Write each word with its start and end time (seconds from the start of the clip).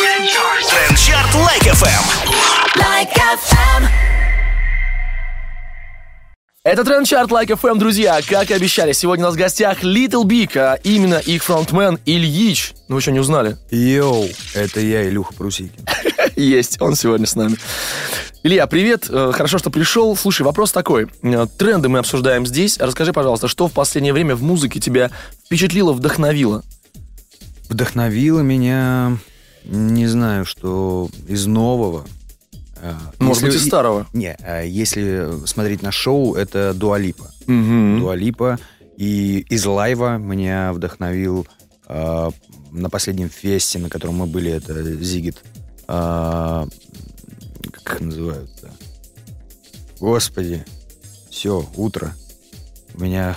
Трендчарт 0.00 1.34
Like 1.34 1.62
FM. 1.62 2.04
Like 2.76 3.12
FM. 3.12 3.86
Это 6.62 6.84
тренд-чарт 6.84 7.30
Like 7.30 7.48
FM, 7.48 7.78
друзья. 7.78 8.18
Как 8.26 8.50
и 8.50 8.54
обещали, 8.54 8.92
сегодня 8.92 9.26
у 9.26 9.28
нас 9.28 9.34
в 9.34 9.38
гостях 9.38 9.82
Little 9.84 10.24
Big, 10.24 10.56
а 10.56 10.78
именно 10.84 11.16
их 11.16 11.44
фронтмен 11.44 11.98
Ильич. 12.06 12.72
Ну, 12.88 12.94
вы 12.94 13.02
еще 13.02 13.12
не 13.12 13.20
узнали? 13.20 13.58
Йоу, 13.70 14.26
это 14.54 14.80
я, 14.80 15.06
Илюха 15.06 15.34
Прусикин. 15.34 15.86
Есть, 16.36 16.80
он 16.80 16.94
сегодня 16.94 17.26
с 17.26 17.36
нами. 17.36 17.56
Илья, 18.42 18.66
привет, 18.66 19.06
э, 19.10 19.32
хорошо, 19.34 19.58
что 19.58 19.68
пришел. 19.68 20.16
Слушай, 20.16 20.42
вопрос 20.42 20.72
такой. 20.72 21.08
Э, 21.22 21.46
Тренды 21.58 21.90
мы 21.90 21.98
обсуждаем 21.98 22.46
здесь. 22.46 22.78
Расскажи, 22.78 23.12
пожалуйста, 23.12 23.48
что 23.48 23.68
в 23.68 23.72
последнее 23.72 24.14
время 24.14 24.34
в 24.34 24.42
музыке 24.42 24.80
тебя 24.80 25.10
впечатлило, 25.44 25.92
вдохновило? 25.92 26.62
Вдохновило 27.68 28.40
меня, 28.40 29.18
не 29.64 30.06
знаю, 30.06 30.44
что 30.44 31.08
из 31.28 31.46
нового. 31.46 32.04
А, 32.82 32.98
Может 33.18 33.42
если- 33.44 33.54
быть, 33.56 33.62
из 33.62 33.66
старого? 33.68 34.06
Не, 34.12 34.34
а 34.40 34.62
если 34.62 35.46
смотреть 35.46 35.82
на 35.82 35.92
шоу, 35.92 36.34
это 36.34 36.72
Дуалипа. 36.74 37.30
Угу. 37.46 38.00
Дуалипа. 38.00 38.58
И 38.96 39.40
из 39.48 39.64
лайва 39.66 40.18
меня 40.18 40.72
вдохновил 40.72 41.46
а, 41.86 42.30
на 42.70 42.88
последнем 42.90 43.28
фесте, 43.30 43.78
на 43.78 43.88
котором 43.88 44.16
мы 44.16 44.26
были, 44.26 44.50
это 44.50 44.82
Зигит. 45.02 45.42
А, 45.88 46.66
как 47.72 47.94
их 47.94 48.00
называют-то? 48.00 48.70
Господи. 49.98 50.64
Все, 51.30 51.66
утро. 51.76 52.14
У 52.94 53.02
меня 53.02 53.36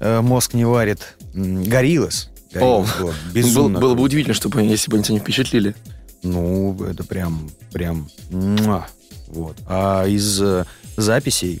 э, 0.00 0.20
мозг 0.20 0.54
не 0.54 0.64
варит. 0.64 1.16
Гориллас. 1.34 2.30
О, 2.60 2.84
было 2.98 3.06
Было, 3.06 3.14
безумно. 3.32 3.78
было 3.80 3.90
бы 3.90 3.96
круто. 3.96 4.02
удивительно, 4.06 4.34
чтобы, 4.34 4.62
если 4.62 4.90
бы 4.90 4.96
они 4.96 5.04
тебя 5.04 5.14
не 5.14 5.20
впечатлили. 5.20 5.74
Ну, 6.22 6.76
это 6.84 7.02
прям, 7.04 7.50
прям, 7.72 8.08
муа. 8.30 8.86
вот. 9.28 9.56
А 9.66 10.06
из 10.06 10.40
э, 10.40 10.64
записей, 10.96 11.60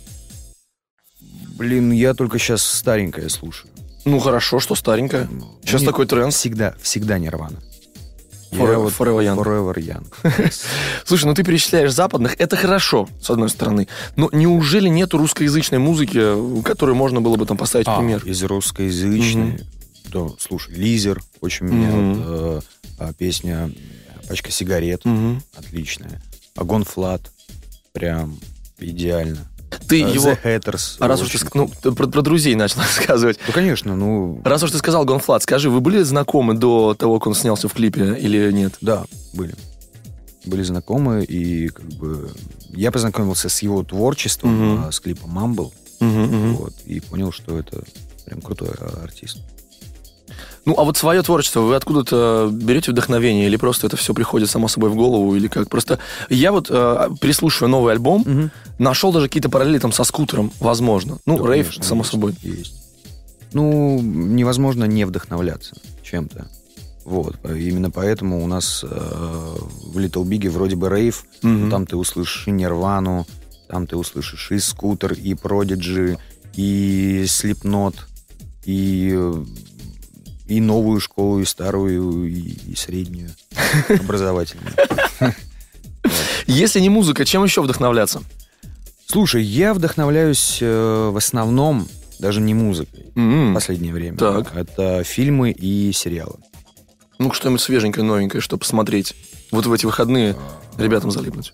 блин, 1.56 1.90
я 1.92 2.14
только 2.14 2.38
сейчас 2.38 2.62
старенькое 2.62 3.28
слушаю. 3.28 3.70
Ну, 4.04 4.18
хорошо, 4.18 4.60
что 4.60 4.74
старенькая. 4.74 5.28
Сейчас 5.64 5.80
Мне 5.82 5.90
такой 5.90 6.06
тренд. 6.06 6.32
Всегда, 6.34 6.74
всегда 6.80 7.18
Нирвана. 7.18 7.58
Forever- 8.52 8.92
Forever 8.96 9.22
Young. 9.24 9.38
Forever 9.42 9.74
Young. 9.76 10.52
Слушай, 11.06 11.24
ну 11.24 11.34
ты 11.34 11.42
перечисляешь 11.42 11.92
западных, 11.92 12.34
это 12.38 12.54
хорошо, 12.56 13.08
с 13.20 13.30
одной 13.30 13.48
стороны. 13.48 13.88
Но 14.16 14.28
неужели 14.32 14.88
нету 14.88 15.16
русскоязычной 15.18 15.78
музыки, 15.78 16.62
которую 16.62 16.94
можно 16.96 17.22
было 17.22 17.36
бы 17.36 17.46
там 17.46 17.56
поставить 17.56 17.86
А, 17.88 17.96
пример? 17.96 18.22
из 18.26 18.42
русскоязычной. 18.42 19.60
Да, 20.12 20.28
слушай, 20.38 20.74
Lizer, 20.74 21.22
очень 21.40 21.66
меня 21.66 21.90
Мгм. 21.92 22.14
вот, 22.14 22.26
э, 22.26 22.60
а, 22.98 23.12
песня 23.14 23.72
«Пачка 24.28 24.50
сигарет», 24.50 25.04
Мгм. 25.04 25.42
отличная. 25.56 26.20
А 26.56 26.84
Gone.Fludd, 26.84 27.30
прям 27.92 28.38
идеально. 28.78 29.48
Ты 29.88 30.04
А, 30.04 30.08
его... 30.08 30.30
The 30.32 30.38
Hatters. 30.44 30.96
А 31.00 31.08
раз 31.08 31.22
уж 31.22 31.30
ты, 31.30 31.38
ну, 31.54 31.68
про, 31.68 32.06
про 32.06 32.20
друзей 32.22 32.54
начал 32.54 32.80
рассказывать. 32.82 33.38
Ну, 33.46 33.52
конечно, 33.54 33.96
ну, 33.96 34.40
Раз 34.44 34.62
уж 34.62 34.70
ты 34.70 34.78
сказал 34.78 35.04
Gone.Fludd, 35.06 35.42
скажи, 35.42 35.70
вы 35.70 35.80
были 35.80 36.02
знакомы 36.02 36.54
до 36.54 36.94
того, 36.94 37.18
как 37.18 37.28
он 37.28 37.34
снялся 37.34 37.68
в 37.68 37.72
клипе 37.72 38.16
или 38.18 38.52
нет? 38.52 38.74
да, 38.82 39.04
были. 39.32 39.54
Были 40.44 40.62
знакомы, 40.64 41.22
и 41.24 41.68
как 41.68 41.86
бы 41.86 42.30
я 42.70 42.90
познакомился 42.90 43.48
с 43.48 43.62
его 43.62 43.82
творчеством, 43.84 44.84
а, 44.86 44.90
с 44.92 44.98
клипом 45.00 45.38
Mumble, 45.38 45.72
Мгм, 46.00 46.22
мгм. 46.24 46.54
вот, 46.56 46.74
и 46.84 46.98
понял, 47.00 47.30
что 47.32 47.58
это 47.58 47.82
прям 48.26 48.40
крутой 48.42 48.70
а, 48.78 49.02
артист. 49.04 49.38
Ну, 50.64 50.74
а 50.78 50.84
вот 50.84 50.96
свое 50.96 51.22
творчество, 51.22 51.60
вы 51.60 51.74
откуда-то 51.74 52.48
берете 52.52 52.92
вдохновение 52.92 53.46
или 53.46 53.56
просто 53.56 53.88
это 53.88 53.96
все 53.96 54.14
приходит 54.14 54.48
само 54.48 54.68
собой 54.68 54.90
в 54.90 54.94
голову 54.94 55.34
или 55.34 55.48
как? 55.48 55.68
Просто 55.68 55.98
я 56.28 56.52
вот, 56.52 56.68
э, 56.70 57.08
переслушивая 57.20 57.68
новый 57.68 57.92
альбом, 57.92 58.50
нашел 58.78 59.12
даже 59.12 59.26
какие-то 59.26 59.48
параллели 59.48 59.78
там 59.78 59.92
со 59.92 60.04
скутером, 60.04 60.52
возможно. 60.60 61.18
Ну, 61.26 61.38
Да, 61.38 61.52
рейв, 61.52 61.66
конечно, 61.66 61.84
само 61.84 62.04
собой. 62.04 62.34
Есть. 62.42 62.74
Ну, 63.52 64.00
невозможно 64.00 64.84
не 64.84 65.04
вдохновляться 65.04 65.74
чем-то. 66.02 66.48
Вот. 67.04 67.36
Именно 67.44 67.90
поэтому 67.90 68.42
у 68.44 68.46
нас 68.46 68.84
э, 68.84 68.86
в 68.88 69.98
Little 69.98 70.24
Big 70.24 70.48
вроде 70.48 70.76
бы 70.76 70.88
рейв, 70.88 71.24
но 71.42 71.70
там 71.70 71.86
ты 71.86 71.96
услышишь 71.96 72.46
и 72.46 72.50
Нирвану, 72.52 73.26
там 73.68 73.86
ты 73.86 73.96
услышишь 73.96 74.52
и 74.52 74.58
Скутер, 74.58 75.12
и 75.14 75.34
Продиджи, 75.34 76.18
и 76.54 77.24
Слепнот, 77.26 77.96
и, 78.64 79.12
э, 79.16 79.44
и 80.46 80.60
новую 80.60 81.00
школу, 81.00 81.40
и 81.40 81.44
старую, 81.44 82.28
и, 82.28 82.40
и 82.72 82.74
среднюю, 82.74 83.30
образовательную. 83.88 84.74
Если 86.46 86.80
не 86.80 86.88
музыка, 86.88 87.24
чем 87.24 87.44
еще 87.44 87.62
вдохновляться? 87.62 88.22
Слушай, 89.06 89.42
я 89.42 89.74
вдохновляюсь 89.74 90.58
э, 90.60 91.10
в 91.12 91.16
основном 91.16 91.86
даже 92.18 92.40
не 92.40 92.54
музыкой 92.54 93.06
в 93.14 93.18
М, 93.18 93.54
последнее 93.54 93.92
время. 93.92 94.16
Так. 94.16 94.54
Это 94.54 95.02
фильмы 95.04 95.50
и 95.50 95.92
сериалы. 95.92 96.36
Ну, 97.18 97.32
что-нибудь 97.32 97.60
свеженькое, 97.60 98.04
новенькое, 98.04 98.40
чтобы 98.40 98.60
посмотреть. 98.60 99.14
Вот 99.50 99.66
в 99.66 99.72
эти 99.72 99.86
выходные 99.86 100.36
ребятам 100.78 101.10
залипнуть. 101.10 101.52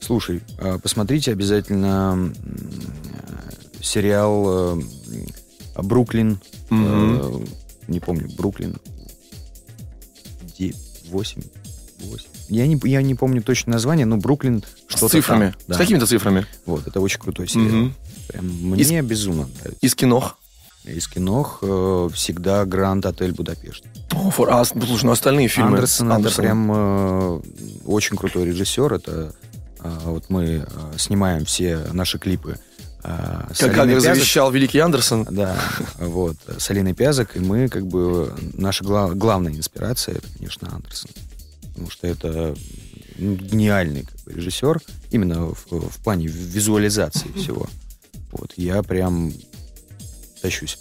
Слушай, 0.00 0.42
а, 0.58 0.78
посмотрите 0.78 1.32
обязательно 1.32 2.32
э, 2.44 3.82
сериал 3.82 4.78
э, 4.78 4.82
«Бруклин». 5.82 6.40
Мгм. 6.70 7.46
Не 7.88 8.00
помню, 8.00 8.28
«Бруклин». 8.36 8.78
8, 11.10 11.42
8. 12.00 12.26
Я 12.48 12.66
не, 12.66 12.80
я 12.84 13.02
не 13.02 13.14
помню 13.14 13.42
точно 13.42 13.72
название, 13.72 14.06
но 14.06 14.16
«Бруклин» 14.16 14.62
С 14.88 14.96
что-то 14.96 15.08
цифрами. 15.08 15.50
там, 15.50 15.60
да. 15.68 15.74
С 15.74 15.78
какими-то 15.78 16.06
цифрами. 16.06 16.46
Вот, 16.66 16.86
это 16.86 17.00
очень 17.00 17.20
крутой 17.20 17.48
сериал. 17.48 17.68
Мгм. 17.68 17.94
Прям 18.28 18.46
мне 18.46 19.02
безумно 19.02 19.46
нравится. 19.46 19.78
Из 19.80 19.94
кинох. 19.94 20.38
Из 20.84 21.06
кинох 21.06 21.58
э, 21.62 22.08
всегда 22.12 22.64
«Гранд 22.64 23.06
Отель 23.06 23.32
Будапешт». 23.32 23.84
О. 24.12 24.32
А, 24.48 24.64
слушай, 24.64 25.04
ну 25.04 25.12
остальные 25.12 25.48
фильмы. 25.48 25.70
Андерсон, 25.76 26.10
с 26.10 26.26
это 26.26 26.36
прям 26.36 26.72
э, 26.72 27.40
очень 27.86 28.16
крутой 28.16 28.46
режиссер. 28.46 28.92
Это 28.92 29.32
э, 29.80 29.98
вот 30.04 30.28
мы 30.28 30.66
э, 30.66 30.66
снимаем 30.98 31.44
все 31.44 31.78
наши 31.92 32.18
клипы. 32.18 32.52
э, 32.52 32.54
с 32.54 32.71
Как, 33.02 33.58
как 33.58 33.78
Алиной 33.78 33.94
Пязок. 33.96 34.14
завещал 34.14 34.50
великий 34.52 34.78
Андерсон. 34.78 35.26
Да, 35.30 35.56
вот, 35.98 36.36
с 36.58 36.70
Алиной 36.70 36.94
Пязок, 36.94 37.36
и 37.36 37.40
мы, 37.40 37.68
как 37.68 37.86
бы, 37.86 38.32
наша 38.54 38.84
гла- 38.84 39.12
главная 39.12 39.52
инспирация, 39.52 40.16
это, 40.16 40.28
конечно, 40.36 40.68
Андерсон. 40.72 41.10
Потому 41.68 41.90
что 41.90 42.06
это 42.06 42.54
ну, 43.18 43.34
гениальный 43.34 44.04
как 44.04 44.20
бы, 44.24 44.32
режиссер, 44.34 44.80
именно 45.10 45.46
в, 45.46 45.66
в 45.70 45.98
плане 46.02 46.26
визуализации 46.26 47.28
всего. 47.36 47.66
Вот, 48.30 48.52
я 48.56 48.82
прям 48.82 49.32
тащусь. 50.40 50.78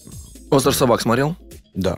«Остров 0.50 0.76
собак» 0.76 1.02
смотрел? 1.02 1.36
Да. 1.74 1.98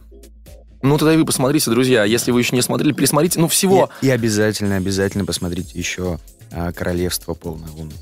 Ну, 0.81 0.97
тогда 0.97 1.13
и 1.13 1.17
вы 1.17 1.25
посмотрите, 1.25 1.72
друзья. 1.72 2.03
Если 2.03 2.31
вы 2.31 2.41
еще 2.41 2.56
не 2.56 2.62
смотрели, 2.62 2.91
пересмотрите. 2.91 3.39
Ну, 3.39 3.47
всего. 3.47 3.89
И, 4.01 4.07
и 4.07 4.09
обязательно, 4.09 4.75
обязательно 4.75 5.25
посмотрите 5.25 5.78
еще 5.79 6.19
а, 6.51 6.72
«Королевство 6.73 7.33
полной 7.33 7.69
луны». 7.72 7.94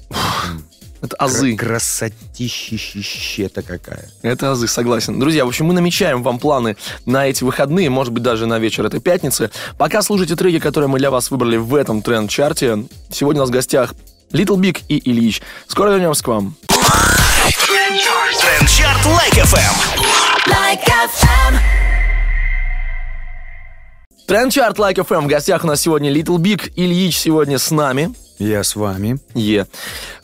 Это 1.01 1.16
азы. 1.17 1.56
кра- 1.56 1.67
Красотищищищета 1.69 3.62
какая. 3.63 4.07
Это 4.22 4.51
азы, 4.51 4.67
согласен. 4.67 5.19
Друзья, 5.19 5.45
в 5.45 5.47
общем, 5.47 5.66
мы 5.66 5.73
намечаем 5.73 6.22
вам 6.22 6.38
планы 6.38 6.78
на 7.06 7.25
эти 7.28 7.44
выходные, 7.44 7.89
может 7.89 8.13
быть, 8.13 8.22
даже 8.23 8.45
на 8.45 8.59
вечер 8.59 8.85
этой 8.85 9.00
пятницы. 9.00 9.50
Пока 9.78 10.01
слушайте 10.03 10.35
треки, 10.35 10.59
которые 10.59 10.88
мы 10.89 11.00
для 11.00 11.09
вас 11.09 11.31
выбрали 11.31 11.57
в 11.57 11.73
этом 11.75 12.01
тренд-чарте. 12.03 12.85
Сегодня 13.09 13.41
у 13.41 13.44
нас 13.44 13.50
в 13.50 13.53
гостях 13.53 13.94
Little 14.31 14.57
Big 14.57 14.84
и 14.89 15.09
Ильич. 15.09 15.41
Скоро 15.67 15.89
вернемся 15.89 16.23
к 16.23 16.28
вам. 16.28 16.56
Трендчарт 18.39 19.06
Лайк 19.06 19.33
FM. 19.33 19.75
Like 20.47 20.85
FM. 20.85 21.56
Тренд-чарт 24.28 24.78
Like 24.78 24.95
FM. 24.95 25.22
В 25.22 25.28
гостях 25.28 25.63
у 25.63 25.68
нас 25.68 25.81
сегодня 25.81 26.12
Little 26.13 26.38
Big. 26.38 26.71
Ильич 26.75 27.18
сегодня 27.18 27.57
с 27.57 27.71
нами. 27.71 28.13
Я 28.42 28.64
с 28.64 28.76
вами. 28.76 29.20
Е. 29.36 29.68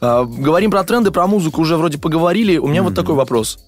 А, 0.02 0.25
говорим 0.25 0.72
про 0.72 0.84
тренды, 0.84 1.12
про 1.12 1.28
музыку 1.28 1.62
уже 1.62 1.78
вроде 1.78 2.00
поговорили. 2.00 2.58
У 2.58 2.68
меня 2.68 2.81
вот 2.81 2.96
такой 2.96 3.14
вопрос. 3.14 3.60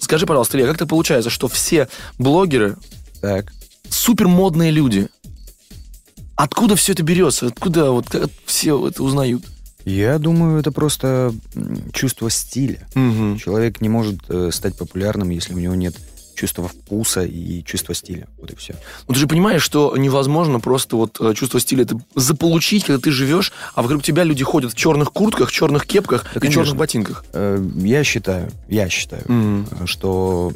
Скажи, 0.00 0.26
пожалуйста, 0.26 0.56
Илья, 0.58 0.66
как 0.66 0.78
так 0.78 0.88
получается, 0.88 1.30
что 1.30 1.46
все 1.46 1.88
блогеры 2.18 2.76
Так. 3.20 3.52
супер 3.88 4.26
модные 4.26 4.72
люди? 4.72 5.08
Откуда 6.34 6.74
все 6.74 6.92
это 6.92 7.04
берется? 7.04 7.46
Откуда 7.46 7.92
вот 7.92 8.08
как 8.10 8.28
все 8.44 8.88
это 8.88 9.04
узнают? 9.04 9.44
Я 9.84 10.18
думаю, 10.18 10.58
это 10.58 10.72
просто 10.72 11.32
чувство 11.92 12.28
стиля. 12.28 12.88
Мгм. 12.96 13.38
Человек 13.38 13.80
не 13.80 13.88
может 13.88 14.18
э, 14.28 14.50
стать 14.52 14.76
популярным, 14.76 15.30
если 15.30 15.54
у 15.54 15.58
него 15.58 15.76
нет 15.76 15.94
чувства 16.34 16.68
вкуса 16.68 17.22
и 17.24 17.62
чувства 17.64 17.94
стиля. 17.94 18.26
Вот 18.38 18.50
и 18.50 18.56
все. 18.56 18.74
Ну, 19.08 19.14
ты 19.14 19.20
же 19.20 19.26
понимаешь, 19.26 19.62
что 19.62 19.96
невозможно 19.96 20.60
просто 20.60 20.96
вот 20.96 21.18
э, 21.20 21.34
чувство 21.34 21.60
стиля 21.60 21.82
это 21.84 22.00
заполучить, 22.14 22.84
когда 22.84 23.00
ты 23.00 23.10
живешь, 23.10 23.52
а 23.74 23.82
вокруг 23.82 24.02
тебя 24.02 24.24
люди 24.24 24.42
ходят 24.44 24.72
в 24.72 24.76
черных 24.76 25.12
куртках, 25.12 25.50
черных 25.52 25.86
кепках 25.86 26.24
и 26.36 26.40
конечно. 26.40 26.62
черных 26.62 26.76
ботинках. 26.76 27.24
Э, 27.32 27.62
Я 27.78 28.04
считаю, 28.04 28.50
я 28.68 28.88
считаю, 28.88 29.24
э, 29.28 29.64
что 29.86 30.52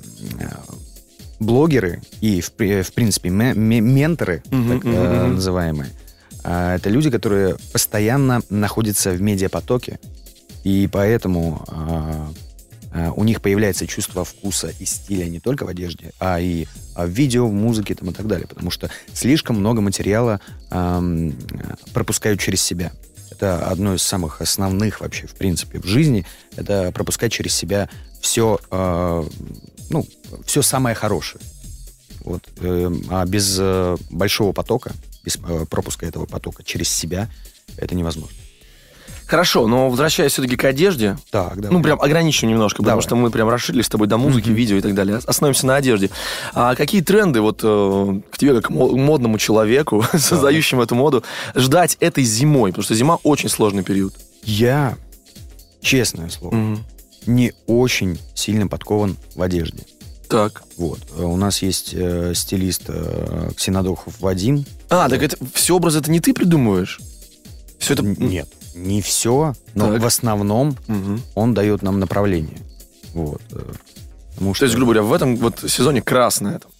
блогеры 1.38 2.00
и, 2.20 2.40
в, 2.40 2.48
в 2.50 2.92
принципе, 2.92 3.28
ме- 3.30 3.54
ме- 3.54 3.80
менторы, 3.80 4.42
Мгм, 4.50 4.68
так 4.80 4.84
мгм. 4.84 5.34
называемые, 5.34 5.90
это 6.42 6.88
люди, 6.88 7.10
которые 7.10 7.56
постоянно 7.72 8.40
находятся 8.50 9.10
в 9.10 9.20
медиапотоке, 9.20 9.98
и 10.64 10.88
поэтому 10.90 11.66
у 13.16 13.24
них 13.24 13.42
появляется 13.42 13.86
чувство 13.86 14.24
вкуса 14.24 14.72
и 14.78 14.84
стиля 14.84 15.26
не 15.26 15.40
только 15.40 15.64
в 15.64 15.68
одежде, 15.68 16.12
а 16.18 16.40
и 16.40 16.66
а, 16.94 17.06
в 17.06 17.10
видео, 17.10 17.46
в 17.46 17.52
музыке 17.52 17.94
там, 17.94 18.10
и 18.10 18.12
так 18.12 18.26
далее, 18.26 18.46
потому 18.46 18.70
что 18.70 18.90
слишком 19.12 19.56
много 19.56 19.80
материала 19.80 20.40
ам, 20.70 21.34
пропускают 21.92 22.40
через 22.40 22.62
себя. 22.62 22.92
Это 23.30 23.66
одно 23.66 23.94
из 23.94 24.02
самых 24.02 24.40
основных 24.40 25.00
вообще, 25.00 25.26
в 25.26 25.34
принципе, 25.34 25.78
в 25.78 25.84
жизни. 25.84 26.24
Это 26.56 26.90
пропускать 26.92 27.32
через 27.32 27.54
себя 27.54 27.90
все, 28.22 28.58
ну, 28.70 30.06
все 30.46 30.62
самое 30.62 30.94
хорошее. 30.94 31.42
Вот. 32.26 32.42
эм, 32.60 33.04
А 33.08 33.24
без 33.24 33.56
э, 33.58 33.96
большого 34.10 34.52
потока, 34.52 34.92
без 35.24 35.36
э, 35.36 35.66
пропуска 35.70 36.06
этого 36.06 36.26
потока 36.26 36.64
через 36.64 36.88
себя, 36.88 37.30
это 37.76 37.94
невозможно. 37.94 38.36
Хорошо, 39.26 39.66
но 39.66 39.90
возвращаясь 39.90 40.32
все-таки 40.32 40.56
к 40.56 40.64
одежде, 40.64 41.16
Так, 41.30 41.60
да. 41.60 41.68
ну, 41.70 41.82
прям 41.82 42.00
ограничим 42.00 42.48
немножко, 42.48 42.76
потому 42.78 43.00
Давай. 43.00 43.02
что 43.02 43.16
мы 43.16 43.30
прям 43.30 43.48
расширили 43.48 43.82
с 43.82 43.88
тобой 43.88 44.06
до 44.06 44.18
музыки, 44.18 44.48
Мгм. 44.48 44.54
видео 44.56 44.76
и 44.76 44.80
так 44.80 44.94
далее. 44.94 45.18
Остановимся 45.26 45.66
на 45.66 45.74
одежде. 45.76 46.10
А 46.54 46.74
какие 46.76 47.00
тренды 47.00 47.40
вот 47.40 47.60
э, 47.64 48.20
к 48.30 48.38
тебе, 48.38 48.54
как 48.54 48.70
мо- 48.70 48.96
модному 48.96 49.38
человеку, 49.38 50.04
создающему 50.16 50.82
эту 50.82 50.94
моду, 50.94 51.24
ждать 51.56 51.96
этой 52.00 52.22
зимой? 52.22 52.70
Потому 52.70 52.84
что 52.84 52.94
зима 52.94 53.18
очень 53.24 53.48
сложный 53.48 53.82
период. 53.82 54.14
Я, 54.44 54.96
честное 55.80 56.28
слово, 56.30 56.54
Мгм. 56.54 56.84
не 57.26 57.52
очень 57.66 58.20
сильно 58.34 58.68
подкован 58.68 59.16
в 59.34 59.42
одежде. 59.42 59.84
Так. 60.28 60.62
Вот. 60.76 61.00
Э, 61.16 61.22
У 61.24 61.36
нас 61.36 61.62
есть 61.62 61.90
э, 61.94 62.32
стилист 62.34 62.82
э, 62.88 63.50
Ксенодохов 63.56 64.14
Вадим. 64.20 64.64
А, 64.88 65.08
так 65.08 65.22
это 65.22 65.36
все 65.52 65.74
образы 65.74 65.98
это 65.98 66.10
не 66.12 66.20
ты 66.20 66.32
придумываешь? 66.32 67.00
Все 67.78 67.94
это... 67.94 68.02
Нет, 68.04 68.48
не 68.76 69.00
все, 69.02 69.54
но 69.74 69.92
Так. 69.92 70.02
в 70.02 70.06
основном 70.06 70.76
Мгм. 70.86 71.20
он 71.34 71.54
дает 71.54 71.82
нам 71.82 71.98
направление. 71.98 72.58
Вот. 73.14 73.40
э, 73.52 73.72
Потому 74.34 74.52
То 74.54 74.64
есть, 74.66 74.74
грубо 74.76 74.92
говоря, 74.92 75.08
в 75.08 75.12
этом 75.14 75.36
вот 75.36 75.60
сезоне 75.66 76.02
красное. 76.02 76.58
там. 76.58 76.70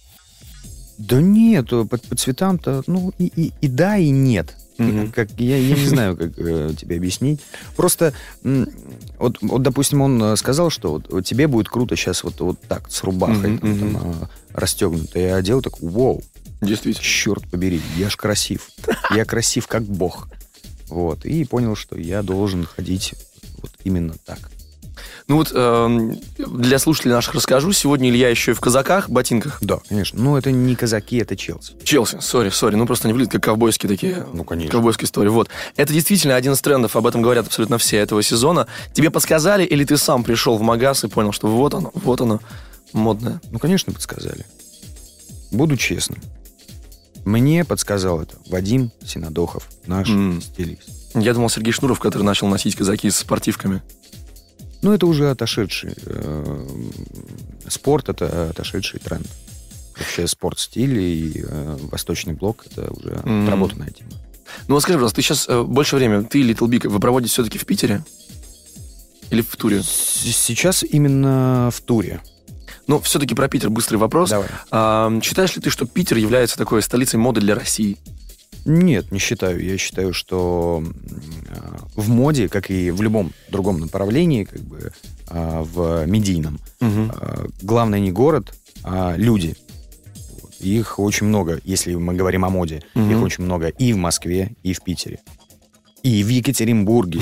Да 0.99 1.19
нет, 1.21 1.65
э, 1.73 1.85
по, 1.85 1.97
по 1.97 2.15
цветам-то, 2.15 2.83
ну, 2.87 3.11
и, 3.17 3.25
и- 3.35 3.53
и 3.61 3.67
да, 3.67 3.97
и 3.97 4.09
нет. 4.11 4.55
Мгм. 4.77 5.11
Как, 5.11 5.29
я, 5.39 5.57
я 5.57 5.75
не 5.75 5.87
знаю, 5.87 6.15
как 6.15 6.33
э, 6.37 6.71
тебе 6.79 6.97
объяснить. 6.97 7.39
Просто, 7.75 8.13
вот, 9.17 9.37
вот, 9.41 9.61
допустим, 9.63 10.01
он 10.01 10.21
э, 10.21 10.35
сказал, 10.37 10.69
что 10.69 10.91
вот, 10.91 11.11
вот 11.11 11.25
тебе 11.25 11.47
будет 11.47 11.67
круто 11.67 11.95
сейчас 11.95 12.23
вот, 12.23 12.39
вот 12.41 12.59
так, 12.67 12.91
с 12.91 13.03
рубахой 13.03 13.49
Мгм, 13.53 13.57
там, 13.59 13.79
там, 13.79 13.89
мгм. 13.89 14.11
э, 14.21 14.25
расстегнутой. 14.53 15.21
Я 15.23 15.35
одел 15.37 15.61
такой, 15.63 15.89
вау, 15.89 16.21
Действительно. 16.61 17.03
черт 17.03 17.49
побери, 17.49 17.81
я 17.97 18.09
ж 18.11 18.15
красив. 18.15 18.69
Я 19.15 19.25
красив, 19.25 19.65
как 19.67 19.81
бог. 19.83 20.29
Вот, 20.89 21.25
и 21.25 21.43
понял, 21.45 21.75
что 21.75 21.97
я 21.97 22.23
должен 22.23 22.65
ходить 22.65 23.13
вот 23.61 23.71
именно 23.83 24.15
так. 24.25 24.39
Ну 25.27 25.37
вот 25.37 25.51
эм, 25.53 26.17
для 26.37 26.79
слушателей 26.79 27.13
наших 27.13 27.35
расскажу. 27.35 27.71
Сегодня 27.71 28.09
Илья 28.09 28.29
еще 28.29 28.51
и 28.51 28.53
в 28.53 28.59
казаках, 28.59 29.09
ботинках. 29.09 29.57
Да, 29.61 29.79
конечно. 29.89 30.19
Ну, 30.21 30.37
это 30.37 30.51
не 30.51 30.75
казаки, 30.75 31.17
это 31.17 31.35
Челси. 31.35 31.73
Челси, 31.83 32.19
сори, 32.21 32.49
сори. 32.49 32.75
Ну 32.75 32.85
просто 32.85 33.07
не 33.07 33.13
выглядят 33.13 33.33
как 33.33 33.43
ковбойские 33.43 33.89
такие. 33.89 34.25
Ну, 34.33 34.43
конечно. 34.43 34.71
Ковбойские 34.71 35.05
истории. 35.05 35.29
Вот. 35.29 35.49
Это 35.75 35.93
действительно 35.93 36.35
один 36.35 36.53
из 36.53 36.61
трендов, 36.61 36.95
об 36.95 37.05
этом 37.05 37.21
говорят 37.21 37.47
абсолютно 37.47 37.77
все 37.77 37.97
этого 37.97 38.23
сезона. 38.23 38.67
Тебе 38.93 39.09
подсказали 39.09 39.63
или 39.63 39.83
ты 39.83 39.97
сам 39.97 40.23
пришел 40.23 40.57
в 40.57 40.61
магаз 40.61 41.03
и 41.03 41.07
понял, 41.07 41.31
что 41.31 41.47
вот 41.47 41.73
оно, 41.73 41.91
вот 41.93 42.21
оно, 42.21 42.39
модное? 42.93 43.41
Ну, 43.51 43.59
конечно, 43.59 43.93
подсказали. 43.93 44.45
Буду 45.51 45.77
честным. 45.77 46.19
Мне 47.27 47.65
подсказал 47.65 48.21
это 48.21 48.37
Вадим 48.47 48.89
Синодохов, 49.05 49.67
наш 49.85 50.07
М. 50.09 50.41
стилист. 50.41 50.89
Я 51.13 51.33
думал, 51.33 51.49
Сергей 51.49 51.73
Шнуров, 51.73 51.99
который 51.99 52.23
начал 52.23 52.47
носить 52.47 52.75
казаки 52.77 53.09
с 53.09 53.17
спортивками. 53.17 53.81
Ну, 54.81 54.93
это 54.93 55.05
уже 55.07 55.29
отошедший. 55.29 55.93
э, 56.05 56.67
спорт— 57.67 58.07
это 58.09 58.51
отошедший 58.51 59.01
тренд. 59.01 59.27
Вообще 59.99 60.25
спорт-стиль 60.25 60.97
и 60.99 61.43
э, 61.45 61.77
восточный 61.91 62.31
блок— 62.33 62.65
это 62.71 62.89
уже 62.93 63.19
М. 63.25 63.43
отработанная 63.43 63.89
тема. 63.91 64.11
Ну 64.69 64.75
вот 64.75 64.83
скажи, 64.83 64.97
пожалуйста, 64.97 65.17
ты 65.17 65.21
сейчас 65.23 65.47
больше 65.65 65.97
времени, 65.97 66.23
ты 66.23 66.39
и 66.39 66.49
Little 66.49 66.69
Big, 66.69 66.87
вы 66.87 66.99
проводите 67.01 67.33
все-таки 67.33 67.57
в 67.57 67.65
Питере? 67.65 68.05
Или 69.31 69.41
в 69.41 69.53
туре? 69.57 69.83
С- 69.83 70.21
Сейчас 70.23 70.81
именно 70.83 71.71
в 71.73 71.81
туре. 71.81 72.21
Ну, 72.87 72.99
все-таки 73.01 73.35
про 73.35 73.49
Питер 73.49 73.69
быстрый 73.69 73.97
вопрос. 73.97 74.29
Давай. 74.29 74.47
А, 74.71 75.11
считаешь 75.21 75.55
ли 75.55 75.61
ты, 75.61 75.69
что 75.69 75.85
Питер 75.85 76.17
является 76.17 76.57
такой 76.57 76.81
столицей 76.81 77.19
моды 77.19 77.41
для 77.41 77.53
России? 77.53 77.97
Нет, 78.65 79.11
не 79.11 79.19
считаю. 79.19 79.63
Я 79.63 79.77
считаю, 79.77 80.13
что 80.13 80.83
а, 81.49 81.77
в 81.95 82.09
моде, 82.09 82.49
как 82.49 82.69
и 82.69 82.91
в 82.91 83.01
любом 83.01 83.33
другом 83.49 83.79
направлении, 83.79 84.45
как 84.45 84.61
бы 84.61 84.91
а, 85.29 85.63
в 85.63 86.05
медийном, 86.05 86.59
а, 86.81 87.47
главное 87.61 87.99
не 87.99 88.11
город, 88.11 88.53
а 88.83 89.15
люди. 89.17 89.55
Их 90.59 90.97
очень 90.97 91.27
много, 91.27 91.59
если 91.63 91.93
мы 91.93 92.15
говорим 92.15 92.43
о 92.43 92.49
моде. 92.49 92.81
Мгм. 92.95 93.11
Их 93.11 93.21
очень 93.21 93.43
много 93.43 93.67
и 93.67 93.93
в 93.93 93.97
Москве, 93.97 94.55
и 94.63 94.73
в 94.73 94.81
Питере. 94.81 95.19
И 96.03 96.23
в 96.23 96.29
Екатеринбурге. 96.29 97.21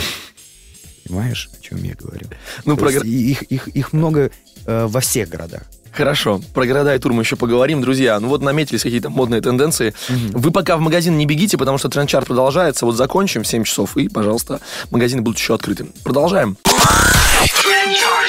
Понимаешь, 1.05 1.49
о 1.57 1.61
чем 1.61 1.83
я 1.83 1.95
говорю? 1.95 2.27
Ну, 2.65 2.77
про 2.77 2.91
их, 2.91 3.43
их, 3.43 3.67
их 3.67 3.93
много 3.93 4.31
э, 4.65 4.85
во 4.87 4.99
всех 4.99 5.29
городах. 5.29 5.61
Хорошо, 5.91 6.41
про 6.53 6.65
города 6.65 6.93
и 6.93 6.99
тур 6.99 7.13
мы 7.13 7.21
еще 7.23 7.37
поговорим. 7.37 7.81
Друзья, 7.81 8.19
ну 8.19 8.27
вот 8.27 8.41
наметились 8.41 8.83
какие-то 8.83 9.09
модные 9.09 9.39
тенденции. 9.39 9.93
Вы 10.09 10.51
пока 10.51 10.75
в 10.75 10.81
магазин 10.81 11.17
не 11.17 11.25
бегите, 11.25 11.57
потому 11.57 11.77
что 11.77 11.87
тренд-чарт 11.87 12.27
продолжается. 12.27 12.85
Вот 12.85 12.97
закончим 12.97 13.43
в 13.43 13.47
7 13.47 13.63
часов, 13.63 13.95
и, 13.95 14.09
пожалуйста, 14.09 14.59
магазины 14.91 15.21
будут 15.21 15.39
еще 15.39 15.55
открыты. 15.55 15.87
Продолжаем. 16.03 16.57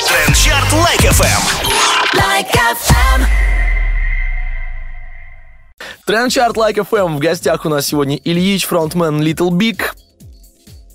Трендчарт 0.08 0.72
Like 0.72 1.00
FM. 1.00 1.42
Like 2.14 2.54
FM. 2.54 3.26
Тренд-чарт 6.06 6.56
Like 6.56 6.76
FM. 6.76 7.16
В 7.16 7.18
гостях 7.18 7.64
у 7.66 7.68
нас 7.68 7.86
сегодня 7.86 8.16
Ильич, 8.22 8.66
фронтмен 8.66 9.20
Little 9.20 9.50
Big. 9.50 9.82